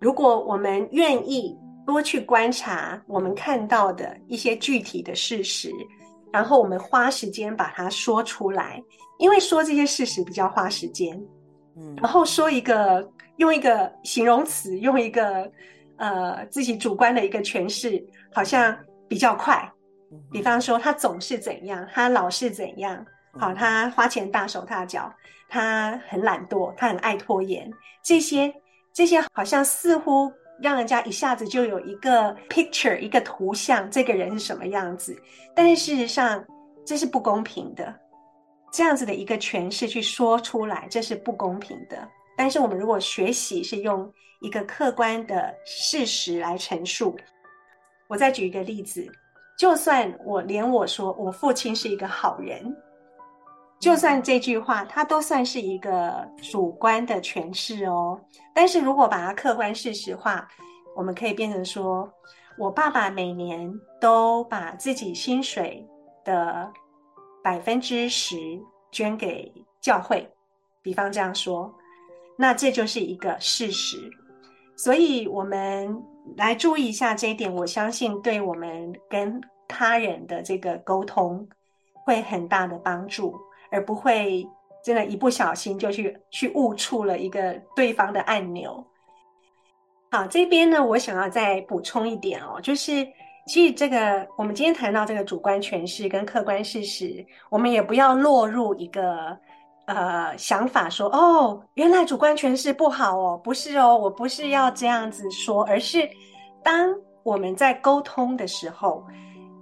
[0.00, 1.54] 如果我们愿意
[1.86, 5.70] 多去观察我们看到的一些具体的事实，
[6.36, 8.82] 然后我们花时间把它说出来，
[9.18, 11.20] 因为说这些事实比较花时间。
[11.76, 13.10] 嗯，然后说一个。
[13.36, 15.46] 用一个形容词，用一个
[15.98, 18.74] 呃自己主观的一个诠释，好像
[19.06, 19.70] 比较快。
[20.32, 23.04] 比方说，他总是怎样，他老是怎样，
[23.38, 25.12] 好，他花钱大手大脚，
[25.50, 27.70] 他很懒惰，他很爱拖延。
[28.02, 28.50] 这些
[28.94, 35.16] 这些好像似乎让人家一下子就有一个 picture，一个图像，这个人是什么样子。
[35.54, 36.44] 但是事实上，
[36.84, 37.94] 这是不公平的。
[38.72, 42.08] 这样子的一个诠释去说出来，这是不公平的。
[42.36, 47.16] 但是我们如果学习是用一个客观的事实来陈述，
[48.08, 49.06] 我再举一个例子，
[49.58, 52.76] 就算我连我说我父亲是一个好人，
[53.78, 58.18] 就算这句话，它都算是一个主观的诠释哦。
[58.54, 60.48] 但是如果把它客观事实化，
[60.96, 62.10] 我们可以变成说，
[62.58, 65.86] 我爸爸每年都把自己薪水
[66.24, 66.72] 的
[67.44, 68.36] 百分之十
[68.90, 70.26] 捐给教会，
[70.82, 71.72] 比方这样说，
[72.36, 73.98] 那这就是一个事实。
[74.74, 76.02] 所以，我们
[76.36, 81.46] 来注意一下这一点，我相信对我们跟他人的这个沟通
[82.04, 83.38] 会很大的帮助。
[83.76, 84.42] 而不会
[84.82, 88.82] 真的，一不小心就去去误触了一个对方的按钮。
[90.10, 93.06] 好，这边呢，我想要再补充一点哦，就是
[93.46, 99.36] 其实这个我们今天谈到这个主观诠释跟客观事实，我们也不要落入一个
[99.86, 106.08] 呃想法说哦，原来主观诠释不好哦，不是哦，我不是要这样子说，而是
[106.62, 109.04] 当我们在沟通的时候，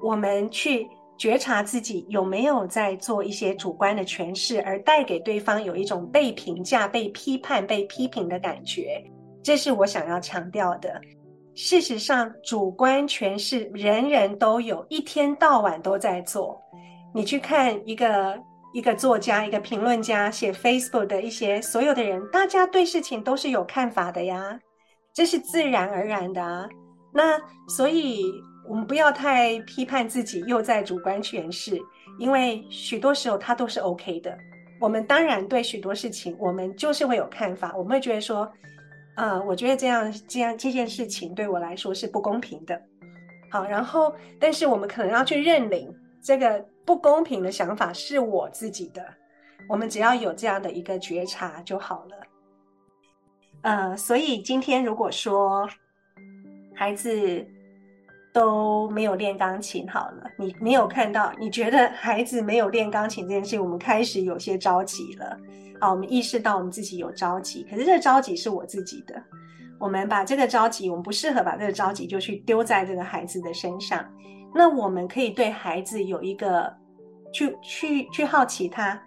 [0.00, 0.88] 我们去。
[1.16, 9.00] 觉察自己有没有在做一些主观的诠释，而带给对方有一种被评价、被批判、被批评的感觉，
[9.42, 11.00] 这是我想要强调的。
[11.54, 16.60] 事实上，主观诠释人人都有，一天到晚都在做。
[17.14, 18.36] 你去看一个
[18.72, 24.58] 一个作家、一个评论家写 Facebook 的一些所有的人，大家对事情都是有看法的呀，
[25.14, 26.68] 这是自然而然的啊。
[27.12, 28.32] 那所以。
[28.66, 31.78] 我们不要太批判自己，又在主观诠释，
[32.18, 34.36] 因为许多时候它都是 OK 的。
[34.80, 38.50] 我们当然对许多事情，我们就是会有看法，我们会觉得说，
[39.16, 42.80] 呃，我觉得这样这样这件事情对我来说是不公平的。
[43.50, 49.04] 好，然后，但是我们可能要去认领这个不公平的想法是我自己的。
[49.68, 52.16] 我们只要有这样的一个觉察就好了。
[53.62, 55.66] 呃，所以今天如果说
[56.74, 57.46] 孩子，
[58.34, 61.32] 都没有练钢琴，好了，你没有看到？
[61.38, 65.38] 你觉得孩子没有练钢琴这件事，我们开始有些着急了。
[65.80, 69.22] 好，我们意识到我们自己有着急，可是这个着急是我自己的。
[69.78, 74.04] 我们把这个着急，我们不适合把这个着急就去丢在这个孩子的身上。
[74.52, 76.72] 那我们可以对孩子有一个
[77.32, 79.00] 去去去好奇他，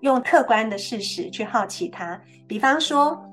[0.00, 2.20] 用客观的事实去好奇他。
[2.48, 3.24] 比方说，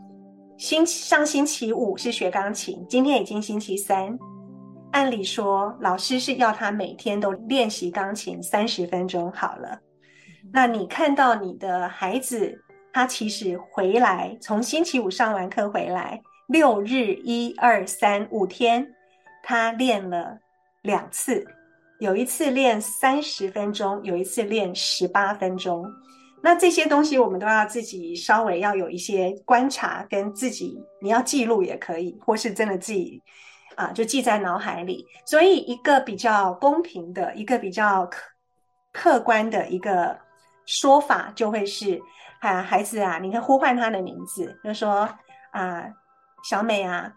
[0.57, 4.15] 星上星期五是学钢琴，今天已经星期三。
[4.91, 9.79] 按理说，老师是要他每天都练习钢琴三十分钟好了。
[10.51, 18.85] 那你看到你的孩子，他其实回来从星期五上完课回来，六日一二三五天，
[19.43, 20.37] 他练了
[20.81, 21.45] 两次，
[21.99, 25.85] 有一次练三十分钟，有一次练十八分钟。
[26.43, 33.21] 那这些东西我们都要自己稍微要有一些观察，跟自己你要记录也可以，或是真的自己。
[33.81, 35.05] 啊，就记在脑海里。
[35.25, 38.21] 所以，一个比较公平的、一个比较客
[38.93, 40.15] 客观的一个
[40.65, 41.99] 说法，就会是：
[42.41, 45.09] 啊，孩子啊，你可以呼唤他的名字，就说
[45.51, 45.83] 啊，
[46.47, 47.11] 小美啊，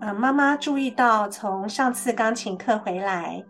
[0.00, 3.42] 啊，妈妈注意到从上次钢琴课回来，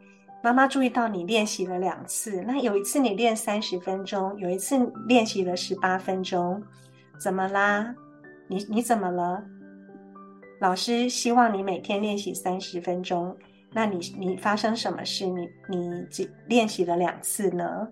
[0.43, 6.63] 妈妈注意到你练习了两次，那有一次你练三十分钟，有一次练习了十八分钟，
[7.21, 7.95] 怎么啦？
[8.49, 9.43] 你你怎么了？
[10.65, 13.37] 老师希望你每天练习三十分钟，
[13.71, 15.27] 那你你发生什么事？
[15.27, 17.87] 你你只练习了两次呢？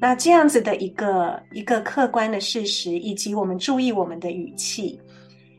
[0.00, 5.00] 那这样子的一个一个客观的事实，以及我们注意我们的语气，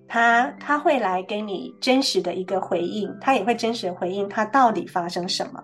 [0.05, 5.63] 他他会来给你真实的一个回应，他也会真实的回应他到底发生什么。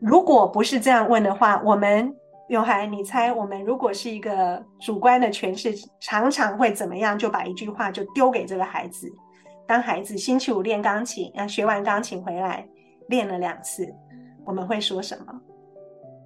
[0.00, 2.10] 如果不是这样问的话，我们
[2.48, 7.18] 永涵，你猜我们如果是一个主观的诠释，常常会怎么样？
[7.18, 9.06] 就把一句话就丢给这个孩子。
[9.68, 12.66] 当孩子星期五练钢琴，啊，学完钢琴回来
[13.08, 13.86] 练了两次，
[14.46, 15.40] 我们会说什么？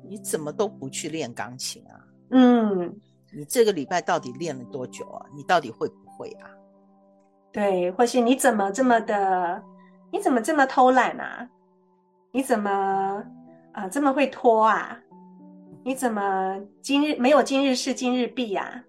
[0.08, 1.98] 你怎么都不去练钢琴啊？
[2.30, 2.94] 嗯，
[3.34, 5.26] 你这个礼拜到底练了多久啊？
[5.34, 6.46] 你到底会不会啊？
[7.50, 9.60] 对，或是你怎么这么的？
[10.12, 11.48] 你怎么这么偷懒啊？
[12.30, 12.70] 你怎么
[13.72, 14.96] 啊、呃、这么会拖啊？
[15.82, 18.84] 你怎么今日没有今日事今日毕啊？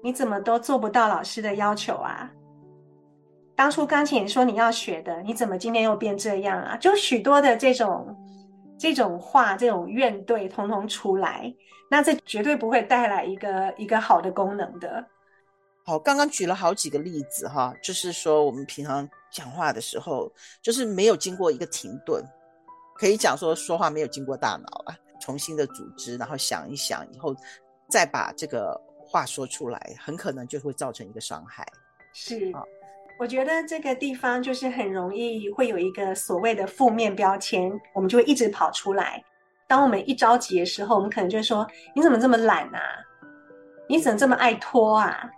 [0.00, 2.30] 你怎么都做不到老师的要求啊？
[3.56, 6.76] 当初钢琴说你要学的，你怎么今天又变这样啊？
[6.76, 8.14] 就许多的这种
[8.78, 11.50] 这种话，这种怨怼，通通出来，
[11.90, 15.02] 那这绝对不会带来一个一个好的功能的。
[15.86, 20.30] 好，刚刚举了好几个例子哈，就是说我们平常讲话的时候，
[20.60, 22.22] 就是没有经过一个停顿，
[22.94, 27.34] 可以讲说说话没有经过大脑啊，重新的组织，然后想一想以后
[27.88, 31.66] 再把这个话说出来，很可能就会造成一个伤害。
[32.12, 32.62] 是啊。
[33.18, 39.22] 我觉得这个地方就是很容易会有一个所谓的负面标签，我们就会一直跑出来。
[39.66, 42.80] 当我们一着急的时候，我们可能就说：“你怎么这么懒啊？
[43.88, 45.30] 你怎么这么爱拖啊？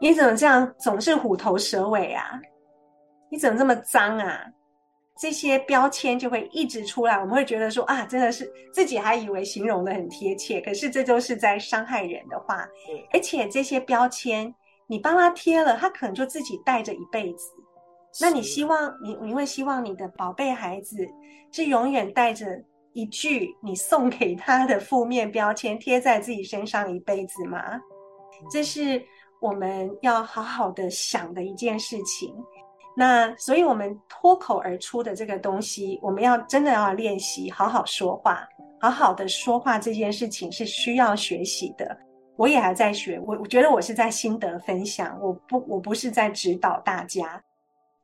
[0.00, 2.40] 你怎么这样总是虎头蛇尾啊？
[3.30, 4.40] 你怎么这么脏啊？”
[5.20, 12.62] 这些标签就会一直出来，我们会觉得说：“啊，真的是自己还以为形容的很贴切，可是这都是在伤害人的话。
[12.88, 14.54] 嗯，而且这些标签
[14.88, 17.52] 你帮他贴了，他可能就自己带着一辈子。
[18.20, 20.96] 那你希望你你会希望你的宝贝孩子
[21.52, 22.46] 是永远带着
[22.94, 27.60] 一句你送给他的负面标签贴在自己身上一辈子吗？
[28.50, 29.00] 这是
[29.40, 32.34] 我们要好好的想的一件事情。
[32.96, 38.44] 那所以，我们脱口而出的这个东西，我们要真的要练习好好说话，
[38.80, 41.96] 好好的说话这件事情是需要学习的。
[42.38, 47.42] 我也还在学，我我觉得我是在心得分享，我不我不是在指导大家。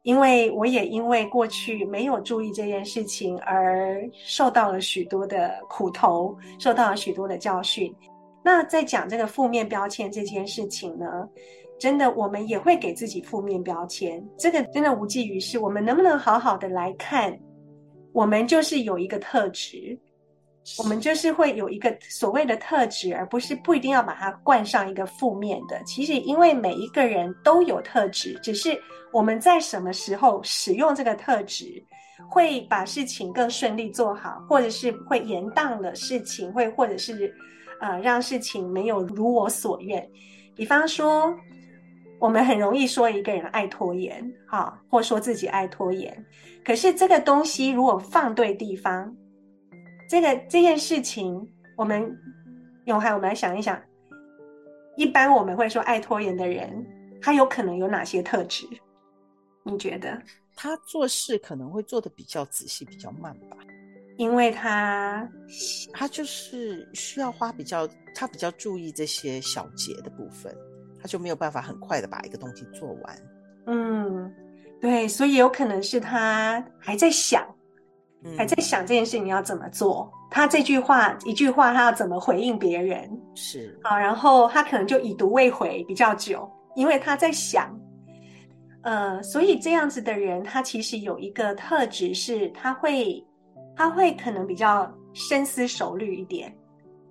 [0.03, 7.95] 因为我也因为过去没有注意这件事情而受到了许多的苦头，受到了许多的教训。
[8.43, 11.27] 那在讲这个负面标签这件事情呢，
[11.79, 15.61] 真的我们也会给自己负面标签，这个真的无济于事。
[15.61, 17.35] 我们能不能好好的来看，
[18.13, 19.99] 我们就是有一个特质，
[20.79, 25.83] 我们就是会有一个所谓的特质，而不是不一定要把它冠上一个负面的。
[25.85, 28.81] 其实因为每一个人都有特质，只是。
[29.13, 31.81] 我们在什么时候使用这个特质，
[32.29, 37.33] 会把事情更顺利做好，或者是会延宕的事情，会或者是
[37.81, 40.05] 呃让事情没有如我所愿。
[40.57, 41.33] 比方说，
[42.19, 46.27] 我们很容易说一个人爱拖延，哈，或说自己爱拖延。
[46.65, 49.15] 可是这个东西如果放对地方，
[50.09, 51.47] 这个这件事情，
[51.77, 52.17] 我们
[52.87, 53.81] 永汉，我们来想一想，
[54.97, 56.87] 一般我们会说爱拖延的人，
[57.21, 58.67] 他有可能有哪些特质？
[59.63, 60.21] 你觉得
[60.55, 63.57] 他做事可能会做的比较仔细、比较慢吧？
[64.17, 65.29] 因为他
[65.93, 70.57] 他就是需要花比较，他比较注意这些小节的部分，
[71.01, 73.19] 他就没有办法很快的把一个东西做完。
[73.67, 74.33] 嗯，
[74.81, 77.57] 对，所以有可能是他还在想，嗯、
[78.37, 80.11] 还在想这件事情要怎么做。
[80.31, 83.09] 他这句话一句话，他要怎么回应别人？
[83.35, 87.73] 是啊，然后他可能就已读未回比较久，因为他在想。
[88.83, 93.25] 呃，所以这样子的人，他其实有一个特质是，他会，
[93.75, 96.55] 他会可能比较深思熟虑一点，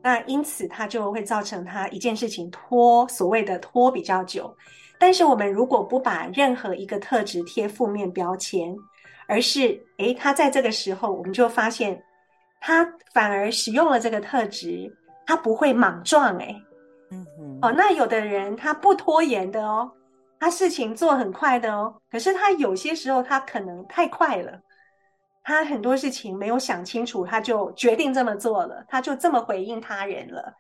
[0.04, 4.56] 那因此他就会造成他一件事情拖，所谓的拖比较久。
[5.00, 8.76] 但是我们如果不把任何一个特质贴负面标签，
[9.34, 12.00] 而是，诶，他在这个时候，我们就发现，
[12.62, 16.56] 他反而使用了这个特质，他不会莽撞，诶，
[17.10, 19.92] 嗯哼，哦，那有的人他不拖延的哦。
[20.40, 24.60] 他事情做很快的哦，可是他有些时候他可能太快了，
[25.44, 30.54] 他很多事情没有想清楚，他就决定这么做了，他就这么回应他人了。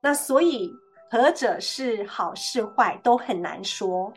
[0.00, 0.72] 那所以
[1.10, 4.10] 何者是好是坏都很难说。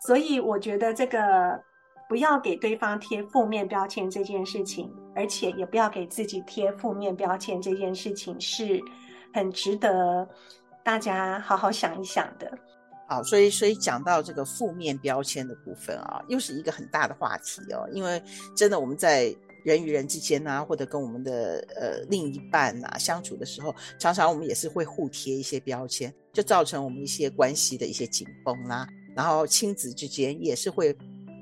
[0.00, 1.60] 所以我觉得这个
[2.08, 8.80] 不要给对方贴负面标签这件事情，而且也不要给自己贴负面标签这件事情，是
[9.34, 10.26] 很值得
[10.82, 12.50] 大家好好想一想的。
[13.06, 17.86] 好，所以所以讲到这个负面标签的部分啊，又是一个很大的话题哦。
[17.92, 18.22] 因为
[18.56, 28.86] 真的我们在人与人之间啊，或者跟我们的呃另一半啊相处的时候，常常我们也是会互贴一些标签，就造成我们一些关系的一些紧绷啦。
[29.14, 30.96] 然后亲子之间也是会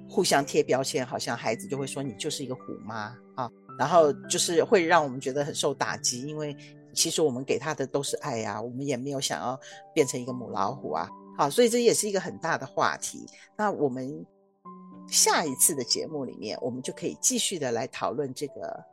[0.08, 6.56] 互相贴标签，好像孩子就会说你就是一个虎妈啊，然后就是会让我们觉得很受打击，因为
[6.94, 9.58] 其实我们给他的都是爱啊，我们也没有想要
[9.92, 11.08] 变成一个母老虎啊。
[11.36, 13.26] 好，所以这也是一个很大的话题。
[13.56, 14.24] 那我们
[15.06, 18.84] 下一次的节目里面，我们就可以继续的来讨论这个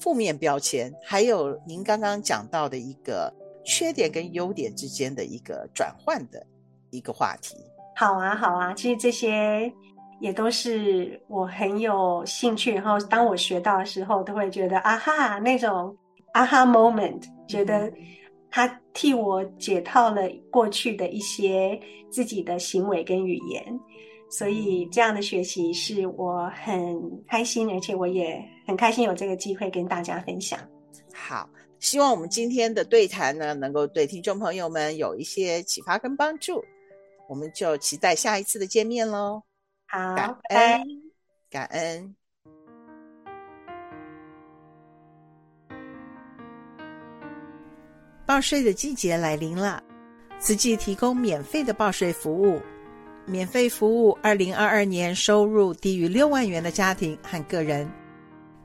[0.00, 3.32] 负面标签，还有您刚刚讲到的一个
[3.64, 6.44] 缺点跟优点之间的一个转换的
[6.90, 7.56] 一个话题。
[7.94, 9.72] 好啊，好啊，其实这些
[10.22, 15.94] 也都是我很有兴趣，然后当我学到的时候，都会觉得啊哈，那种
[16.32, 17.92] 啊哈 moment，觉得。
[18.54, 23.64] 他替我解套了过去的一些自己的行为跟语言，
[24.28, 30.58] 所以这样的学习是我很开心，而且我也很开心有这个机会跟大家分享。
[31.14, 31.48] 好，
[31.80, 36.62] 希望我们今天的对谈呢，能够对听众朋友们有一些启发跟帮助。
[37.30, 39.42] 我们就期待下一次的见面喽。
[39.94, 40.80] 好，感恩，
[41.50, 42.14] 感恩。
[48.24, 49.82] 报税的季节来临了，
[50.38, 52.58] 慈济提供免费的报税服务。
[53.26, 57.86] 免费服务二零二二年收入低于六万元的家庭和个人，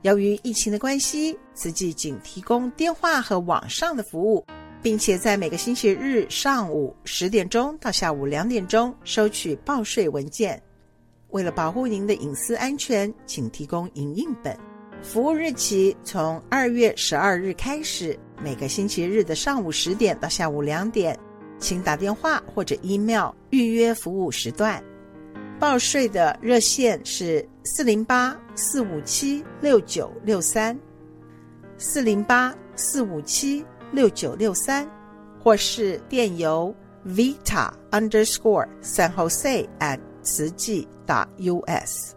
[0.00, 4.42] 由于疫情的关系，慈济仅提供电话和网上的服务，
[4.80, 10.60] 并且在每个星期日上午十点钟到下午两点钟收取报税文件。
[11.30, 14.56] 为了保护您的隐私安全，请提供影印本。
[15.02, 21.18] 服务日期从二月十二日开始，每个星期日的上午十点到下午两点，
[21.58, 24.82] 请打电话或者 email 预约服务时段。
[25.60, 30.78] 报税的热线是四零八四五七六九六三，
[31.76, 34.88] 四零八四五七六九六三，
[35.38, 36.74] 或是电邮
[37.06, 39.98] vita underscore San Jose at
[40.28, 41.26] 慈济 dot
[41.66, 42.14] us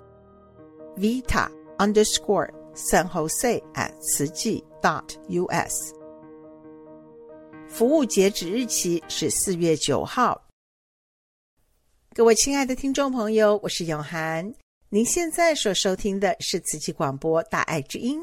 [0.97, 5.93] vita underscore San Jose at 慈济 dot us。
[7.69, 10.45] 服务截止日期是四月九号。
[12.13, 14.53] 各位亲爱的听众朋友，我是永涵。
[14.89, 18.21] 您现在所收听的是慈济广播《大爱之音》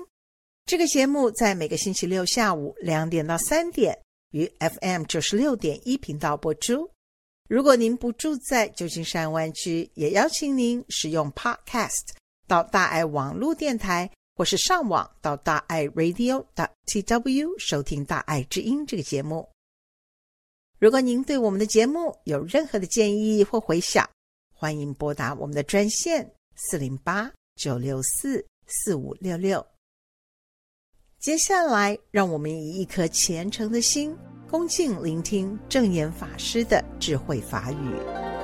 [0.67, 3.99] 这个节目，在每个星期六下午两点到三点
[4.33, 6.91] 于 FM 九十六点一频道播出。
[7.49, 12.11] 如果您不住在旧金山湾区，也邀请您使用 Podcast
[12.47, 16.69] 到大爱网络电台，或是上网到大爱 Radio dot.
[16.85, 19.49] tw 收听《大爱之音》这个节目。
[20.79, 24.07] 如果您对我们的节目有任何的建议或回响，
[24.55, 29.67] 欢迎拨打我们的专线四零八九六四四五六六。
[31.19, 34.15] 接下来，让我们以一颗虔诚的心，
[34.51, 38.38] 恭敬聆听正言法师的智慧法语。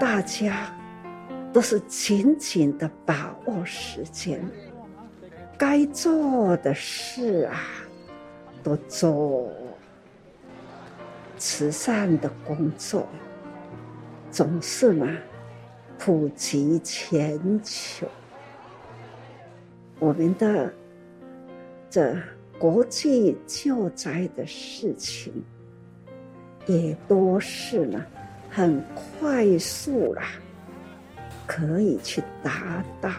[0.00, 0.74] 大家
[1.52, 4.40] 都是紧紧的把握时间，
[5.56, 7.60] 该做的事啊，
[8.62, 9.50] 都做。
[11.36, 13.06] 慈善的工作
[14.30, 15.06] 总是嘛，
[15.98, 18.06] 普及全球。
[19.98, 20.72] 我们的
[21.90, 22.16] 这
[22.58, 25.44] 国际救灾的事情，
[26.66, 28.06] 也多是了。
[28.54, 30.28] 很快速啦，
[31.44, 33.10] 可以去达到。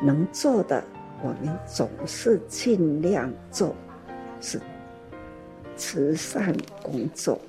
[0.00, 0.84] 能做的，
[1.20, 3.74] 我们总是尽量做，
[4.40, 4.60] 是
[5.74, 7.40] 慈善工作。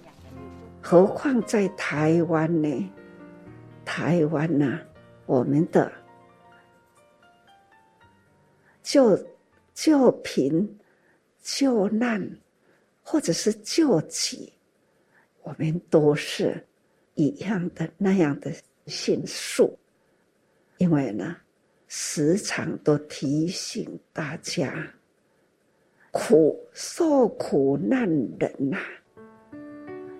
[0.81, 2.91] 何况在台湾呢？
[3.85, 4.81] 台湾呐、啊，
[5.27, 5.91] 我们的
[8.81, 9.23] 救
[9.75, 10.79] 救贫、
[11.43, 12.27] 救难，
[13.03, 14.51] 或者是救济，
[15.43, 16.65] 我们都是。
[17.15, 18.51] 一样的那样的
[18.87, 19.77] 信速，
[20.77, 21.35] 因为呢，
[21.87, 24.73] 时常都提醒大家，
[26.11, 28.07] 苦受苦难
[28.39, 28.77] 人呐、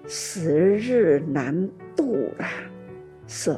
[0.08, 2.48] 时日难度啊，
[3.28, 3.58] 是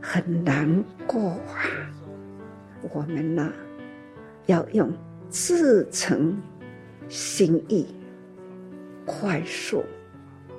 [0.00, 1.90] 很难过啊。
[2.92, 3.52] 我们呢，
[4.46, 4.92] 要用
[5.30, 6.40] 至诚
[7.08, 7.86] 心意，
[9.04, 9.84] 快速，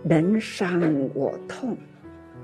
[0.03, 0.81] 人伤
[1.13, 1.77] 我痛。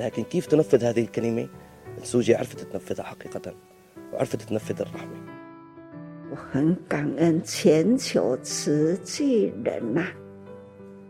[0.00, 1.48] لكن كيف تنفذ هذه الكلمة
[1.98, 3.54] السوجي عرفت تنفذها حقيقة
[4.12, 5.16] وعرفت تنفذ الرحمة
[6.30, 10.12] 我很感恩全球慈济人呐、啊，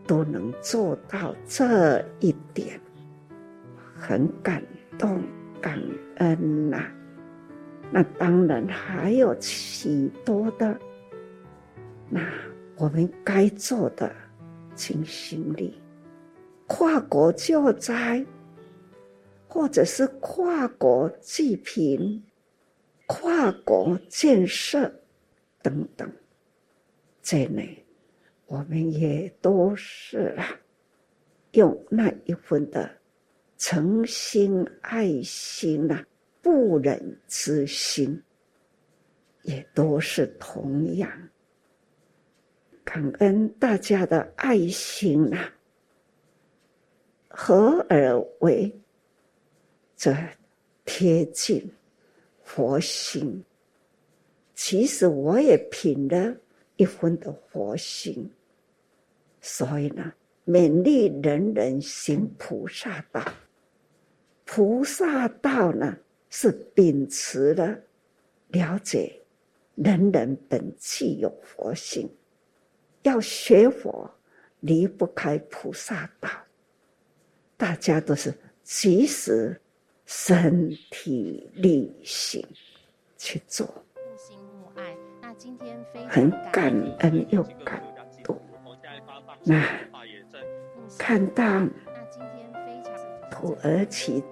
[0.05, 2.77] 都能做到这一点，
[3.95, 4.61] 很感
[4.99, 5.23] 动
[5.61, 5.81] 感
[6.17, 6.91] 恩呐、啊。
[7.89, 10.77] 那当然还有许多的，
[12.09, 12.19] 那
[12.75, 14.11] 我们该做的，
[14.75, 15.81] 请心力，
[16.67, 18.25] 跨国救灾。
[19.48, 22.22] 或者是跨国济贫，
[23.06, 24.92] 跨国建设
[25.62, 26.12] 等等，
[27.22, 27.82] 这类
[28.46, 30.60] 我们也都是啊，
[31.52, 32.90] 用那一份的
[33.56, 36.06] 诚心爱心啊，
[36.42, 38.22] 不忍之心，
[39.42, 41.10] 也都是同样。
[42.84, 45.52] 感恩大家的爱心啊，
[47.28, 48.70] 合而为
[49.98, 50.16] 这
[50.84, 51.68] 贴近
[52.44, 53.44] 佛心。
[54.54, 56.36] 其实我也品了
[56.76, 58.30] 一分的佛心，
[59.40, 60.12] 所以呢，
[60.46, 63.24] 勉励人人行菩萨道。
[64.44, 65.98] 菩萨道呢，
[66.30, 67.76] 是秉持了
[68.48, 69.20] 了解
[69.74, 72.08] 人人本具有佛性。
[73.02, 74.08] 要学佛，
[74.60, 76.30] 离不开菩萨道。
[77.56, 78.32] 大家都是
[78.62, 79.60] 及时
[80.08, 82.42] 身体力行
[83.18, 83.68] 去做，
[86.08, 87.82] 很感恩又感
[88.24, 88.40] 动。
[89.44, 89.62] 那
[90.98, 91.44] 看到
[93.30, 94.24] 土耳其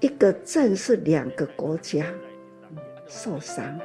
[0.00, 2.04] 一个镇是两个国家
[3.06, 3.80] 受伤，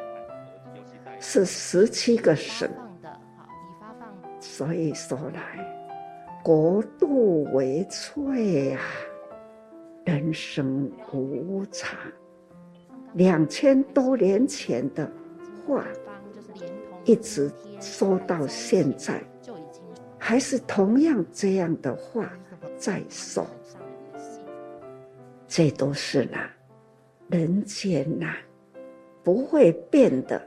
[1.22, 2.70] 是十七个省。
[4.42, 5.66] 所以说来，
[6.44, 8.82] 国度为脆啊，
[10.06, 12.00] 人生无常。
[13.14, 15.10] 两千多年前的
[15.66, 15.86] 话，
[17.06, 19.24] 一直说到现在，
[20.18, 22.32] 还是同样这样的话
[22.78, 23.46] 在说。
[25.48, 26.38] 这都是呢，
[27.30, 28.36] 人间呐，
[29.24, 30.40] 不会变的。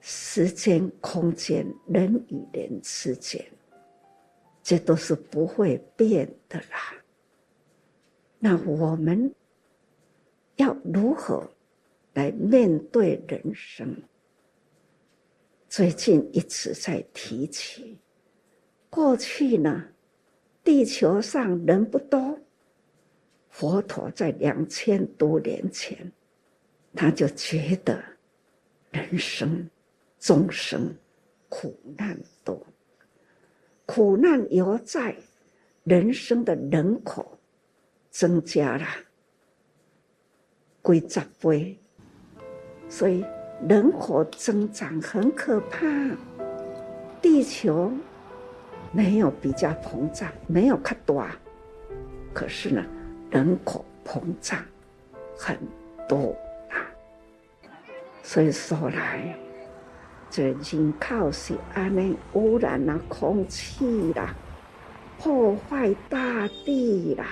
[0.00, 3.44] 时间、空间、人与人之间，
[4.62, 6.94] 这都是不会变的啦。
[8.38, 9.34] 那我们
[10.56, 11.48] 要如何
[12.14, 13.96] 来面对人生？
[15.68, 17.98] 最近一直在提起，
[18.90, 19.88] 过去呢，
[20.64, 22.38] 地球上人不多，
[23.50, 26.10] 佛陀在两千多年前，
[26.94, 28.02] 他就觉得
[28.90, 29.68] 人生。
[30.20, 30.92] 众生
[31.48, 32.60] 苦难多，
[33.86, 35.16] 苦难犹在，
[35.84, 37.37] 人生的人口
[38.18, 38.84] 增加了
[40.82, 41.78] 几十倍，
[42.88, 43.24] 所以
[43.68, 45.86] 人口增长很可怕。
[47.22, 47.92] 地球
[48.90, 51.24] 没有比较膨胀，没有看多，
[52.34, 52.84] 可是呢，
[53.30, 54.58] 人口膨胀
[55.38, 55.56] 很
[56.08, 56.34] 多
[56.70, 56.82] 啊。
[58.24, 59.32] 所以说来。
[60.28, 64.34] 这人口是安尼污染了空气啦，
[65.18, 67.24] 破坏大地啦，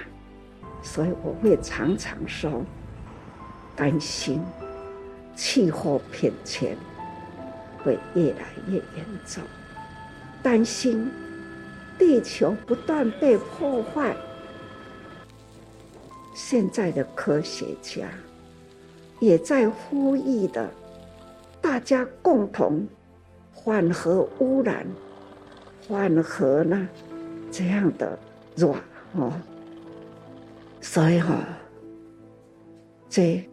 [0.87, 2.65] 所以我会常常说，
[3.75, 4.41] 担心
[5.35, 6.77] 气候变迁
[7.83, 9.43] 会越来越严重，
[10.43, 11.11] 担心
[11.99, 14.17] 地球不断被破坏。
[16.35, 18.07] 现在的科学家
[19.19, 20.71] 也在呼吁的。
[21.61, 22.87] 大家共同
[23.53, 24.87] 缓和污染，
[25.89, 26.89] 缓和呢
[27.51, 28.17] 这样的
[28.55, 28.73] 软
[29.15, 29.33] 哦，
[30.89, 31.45] 所以哈、哦，
[33.11, 33.45] 这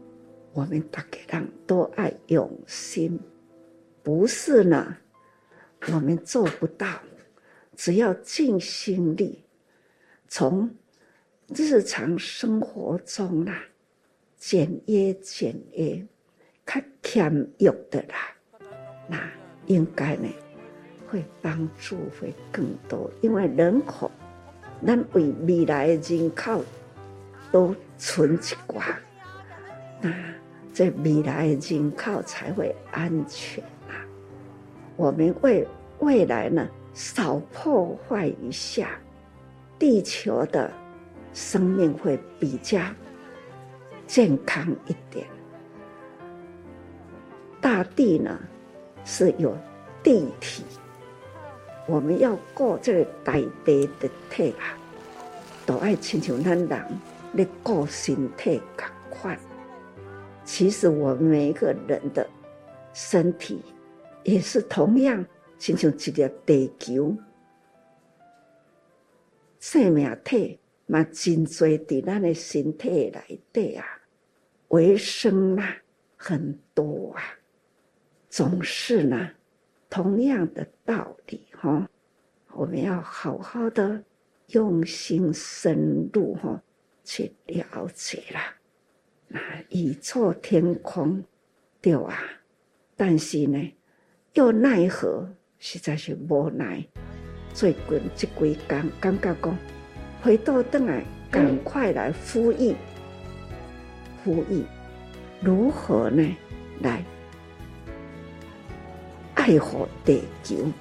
[0.54, 3.20] 我们大家人都爱用心，
[4.02, 4.96] 不是呢，
[5.92, 6.88] 我们做不到，
[7.76, 9.44] 只要尽心力，
[10.30, 10.70] 从
[11.48, 13.62] 日常生活中啊，
[14.38, 16.06] 简约简约。
[16.66, 18.34] 较谦欲的啦，
[19.10, 19.20] 那
[19.66, 20.30] 应该呢
[21.08, 24.10] 会帮助会更多，因为人口，
[24.86, 26.64] 咱为未来的人口
[27.54, 28.84] 都存一挂，
[30.02, 30.12] 那
[30.74, 33.94] 这未来人口才会安全啊。
[34.96, 35.68] 我们为
[36.00, 38.90] 未来呢少破坏一下，
[39.78, 40.72] 地球的
[41.32, 42.82] 生命会比较
[44.08, 45.28] 健康一点。
[47.62, 48.36] 大地呢
[49.06, 49.56] 是有
[50.02, 50.64] 地体，
[51.86, 53.34] 我们要过这个大
[53.64, 54.74] 地的体啊，
[55.68, 56.68] 都爱亲像咱人
[57.36, 59.38] 你过身体赶快。
[60.46, 62.30] 其实我们每一个人的
[62.94, 63.62] 身体
[64.24, 65.26] 也是同样
[65.58, 67.18] 亲像一粒地球，
[69.60, 73.86] 生命体嘛真多在咱的身体内底啊，
[74.68, 75.76] 维生啊
[76.16, 77.24] 很多啊。
[78.30, 79.30] 总是呢，
[79.90, 81.90] 同样的道理哈，
[82.52, 84.04] 我们要好好的
[84.48, 86.62] 用心深入哈
[87.04, 88.54] 去了解啦。
[89.28, 89.40] 那
[89.70, 91.24] 一座天空，
[91.82, 92.24] 对啊，
[92.96, 93.74] 但是呢，
[94.34, 95.28] 又奈何，
[95.60, 96.86] 实在是无奈。
[97.54, 99.58] 最近这几天，感觉讲
[100.22, 102.76] 回到转来，赶快来呼吁，
[104.24, 104.64] 呼吁
[105.42, 106.36] 如何呢？
[106.82, 107.04] 来
[109.36, 110.72] 爱护地球。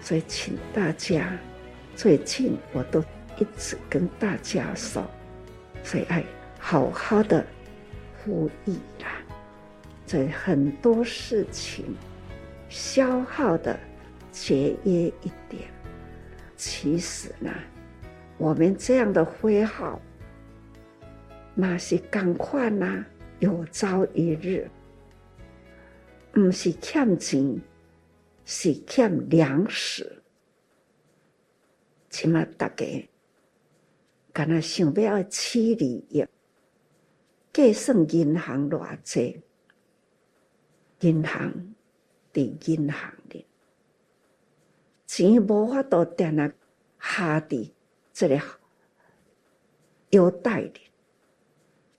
[0.00, 1.36] 所以，请大家，
[1.96, 3.00] 最近我都
[3.38, 5.04] 一直跟大家说，
[5.86, 6.24] 所以爱
[6.58, 7.46] 好好的
[8.18, 9.22] 呼吁啦。
[10.04, 11.84] 这很多事情
[12.68, 13.78] 消耗的
[14.32, 15.70] 节约一点，
[16.56, 17.52] 其实呢，
[18.36, 20.00] 我们这样的挥毫，
[21.54, 23.04] 那是赶快呐，
[23.38, 24.68] 有朝一日，
[26.32, 27.60] 不是欠钱。
[28.48, 30.22] 是欠粮食，
[32.08, 32.86] 起码大家，
[34.36, 36.28] 敢若想要起利，
[37.54, 39.40] 计算银行偌济，
[41.00, 41.74] 银行
[42.34, 43.46] 伫银行里，
[45.06, 46.52] 钱无法度定啊
[47.00, 47.70] 下伫
[48.12, 48.38] 这个
[50.10, 50.80] 腰带里，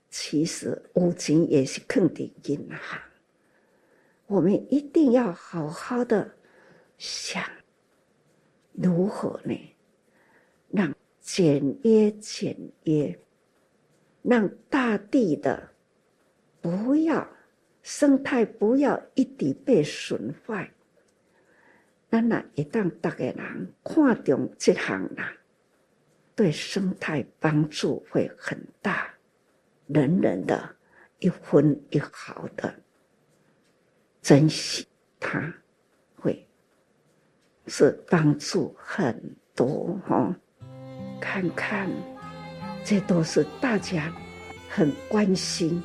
[0.08, 3.00] 其实有钱也是放伫银行，
[4.28, 6.36] 我们一定要好好的。
[6.98, 7.42] 想
[8.72, 9.74] 如何呢？
[10.70, 10.94] 让
[11.30, 13.18] 简约简约，
[14.22, 15.68] 让大地的
[16.62, 17.28] 不要
[17.82, 20.72] 生态不要一直被损坏。
[22.10, 25.30] 咱那一旦大家人看重这行啦，
[26.34, 29.12] 对生态帮助会很大，
[29.86, 30.76] 人人的
[31.18, 32.74] 一分一毫的
[34.22, 34.86] 珍惜
[35.20, 35.54] 它。
[37.70, 40.34] 是帮助很多哈，
[41.20, 41.88] 看看，
[42.84, 44.12] 这都是大家
[44.68, 45.82] 很关心，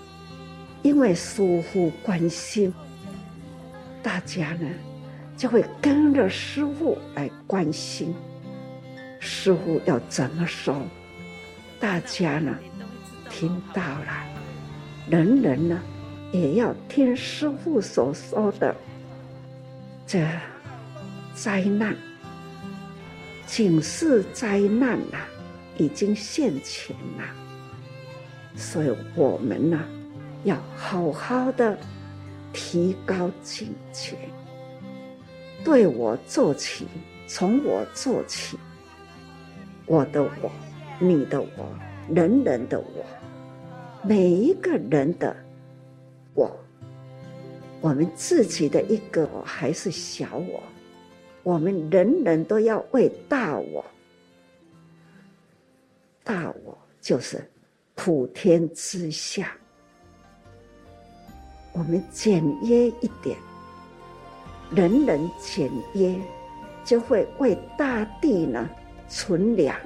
[0.81, 2.73] 因为师父关心，
[4.01, 4.69] 大家呢
[5.35, 8.13] 就会跟着师父来关心。
[9.19, 10.81] 师父要怎么说，
[11.79, 12.55] 大家呢
[13.29, 14.25] 听到了，
[15.09, 15.79] 人人呢
[16.31, 18.75] 也要听师父所说的
[20.05, 20.27] 这。
[21.35, 21.97] 灾难，
[23.45, 25.17] 警示灾难呐，
[25.77, 27.23] 已经现前了。
[28.55, 29.79] 所以我们呢，
[30.43, 31.77] 要好好的
[32.51, 34.15] 提高警觉，
[35.63, 36.87] 对我做起，
[37.27, 38.57] 从我做起，
[39.85, 40.51] 我的我，
[40.99, 41.47] 你的我，
[42.09, 43.05] 人人的我，
[44.03, 45.35] 每一个人的
[46.33, 46.55] 我，
[47.81, 50.61] 我们自己的一个我还是小我。
[51.43, 53.83] 我们人人都要为大我，
[56.23, 57.43] 大我就是
[57.95, 59.51] 普天之下，
[61.73, 63.37] 我们简约一点，
[64.71, 66.17] 人人简约，
[66.85, 68.69] 就会为大地呢
[69.09, 69.77] 存粮，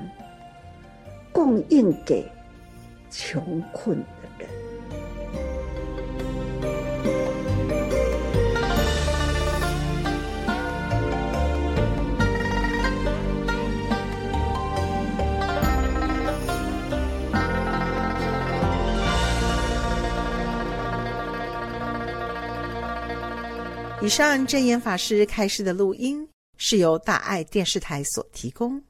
[1.32, 2.24] 供应给
[3.10, 3.98] 穷困。
[24.08, 28.82] 以上真言法师开示的录音是由大爱电视台所提供。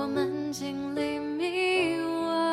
[0.00, 2.48] 我们经历迷惘。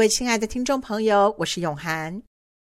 [0.00, 2.22] 各位亲爱的听众朋友，我是永涵。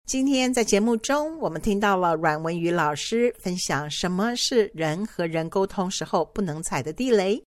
[0.05, 7.43] 今天在节目中，我们听到了阮文瑜老师分享什么是人和人沟通时候不能踩的地雷，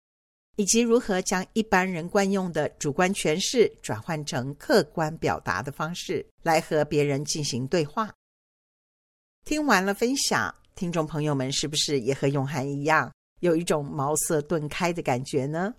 [0.57, 8.11] 以及如何将一般人惯用的主观诠释转换成客观表达的方式来和别人进行对话。
[9.45, 15.75] 听完了分享，听众朋友们是不是也和永涵一样，有一种茅塞顿开的感觉呢？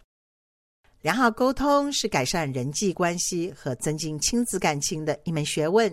[1.07, 5.89] 良好沟通是改善人际关系和增进亲子感情的一门学问，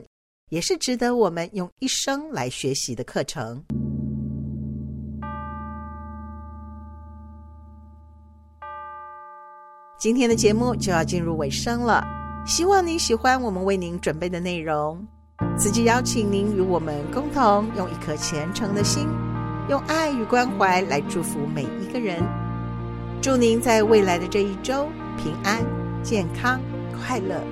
[0.48, 3.62] 也是值得我们用一生来学习的课程。
[10.00, 12.04] 今天的节目就要进入尾声了，
[12.44, 15.00] 希望您喜欢我们为您准备的内容。
[15.56, 19.06] 慈济邀请您与我们共同用一颗虔诚的心，
[19.70, 22.20] 用爱与关怀来祝福每一个人。
[23.22, 25.64] 祝您在未来的这一周平安、
[26.02, 26.60] 健康、
[26.92, 27.42] 快乐。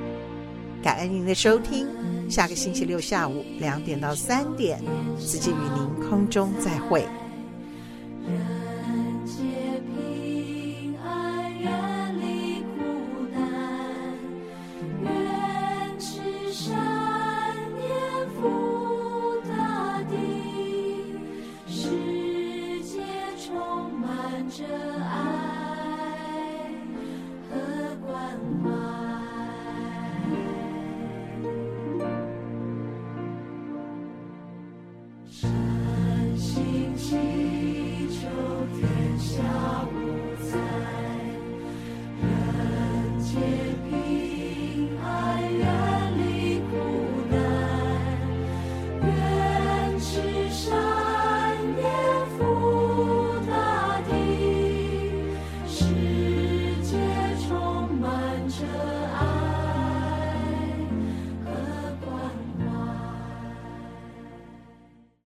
[0.82, 1.86] 感恩您的收听，
[2.28, 4.82] 下个星期六下午两点到三点，
[5.18, 7.06] 慈济与您空中再会。